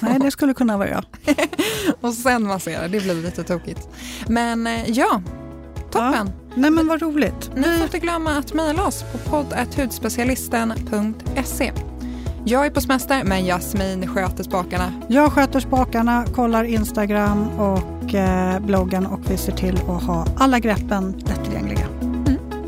Nej, 0.00 0.18
det 0.20 0.30
skulle 0.30 0.54
kunna 0.54 0.76
vara 0.76 0.88
jag. 0.88 1.04
Och 2.00 2.14
sen 2.14 2.42
massera, 2.46 2.88
det 2.88 3.00
blir 3.00 3.14
lite 3.14 3.44
tokigt. 3.44 3.88
Men 4.28 4.66
eh, 4.66 4.90
ja, 4.90 5.22
toppen. 5.90 6.30
Nej, 6.54 6.70
men 6.70 6.88
vad 6.88 7.02
roligt. 7.02 7.50
Ni 7.56 7.62
får 7.62 7.82
inte 7.84 7.98
glömma 7.98 8.38
att 8.38 8.52
mejla 8.52 8.86
oss 8.86 9.04
på 9.12 9.18
podd.hudspecialisten.se. 9.18 11.72
Jag 12.48 12.66
är 12.66 12.70
på 12.70 12.80
semester, 12.80 13.24
men 13.24 13.44
Jasmin 13.44 14.06
sköter 14.06 14.44
spakarna. 14.44 14.92
Jag 15.08 15.32
sköter 15.32 15.60
spakarna, 15.60 16.24
kollar 16.34 16.64
Instagram 16.64 17.48
och 17.58 18.14
eh, 18.14 18.60
bloggen 18.60 19.06
och 19.06 19.30
vi 19.30 19.36
ser 19.36 19.52
till 19.52 19.76
att 19.76 20.02
ha 20.02 20.26
alla 20.36 20.58
greppen 20.58 21.22
lättillgängliga. 21.26 21.88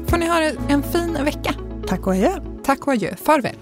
Får 0.09 0.17
ni 0.17 0.27
ha 0.27 0.43
en 0.69 0.83
fin 0.83 1.19
vecka. 1.25 1.55
Tack 1.89 2.07
och 2.07 2.13
adjö. 2.13 2.41
Tack 2.65 2.87
och 2.87 2.93
adjö. 2.93 3.17
Farväl. 3.17 3.57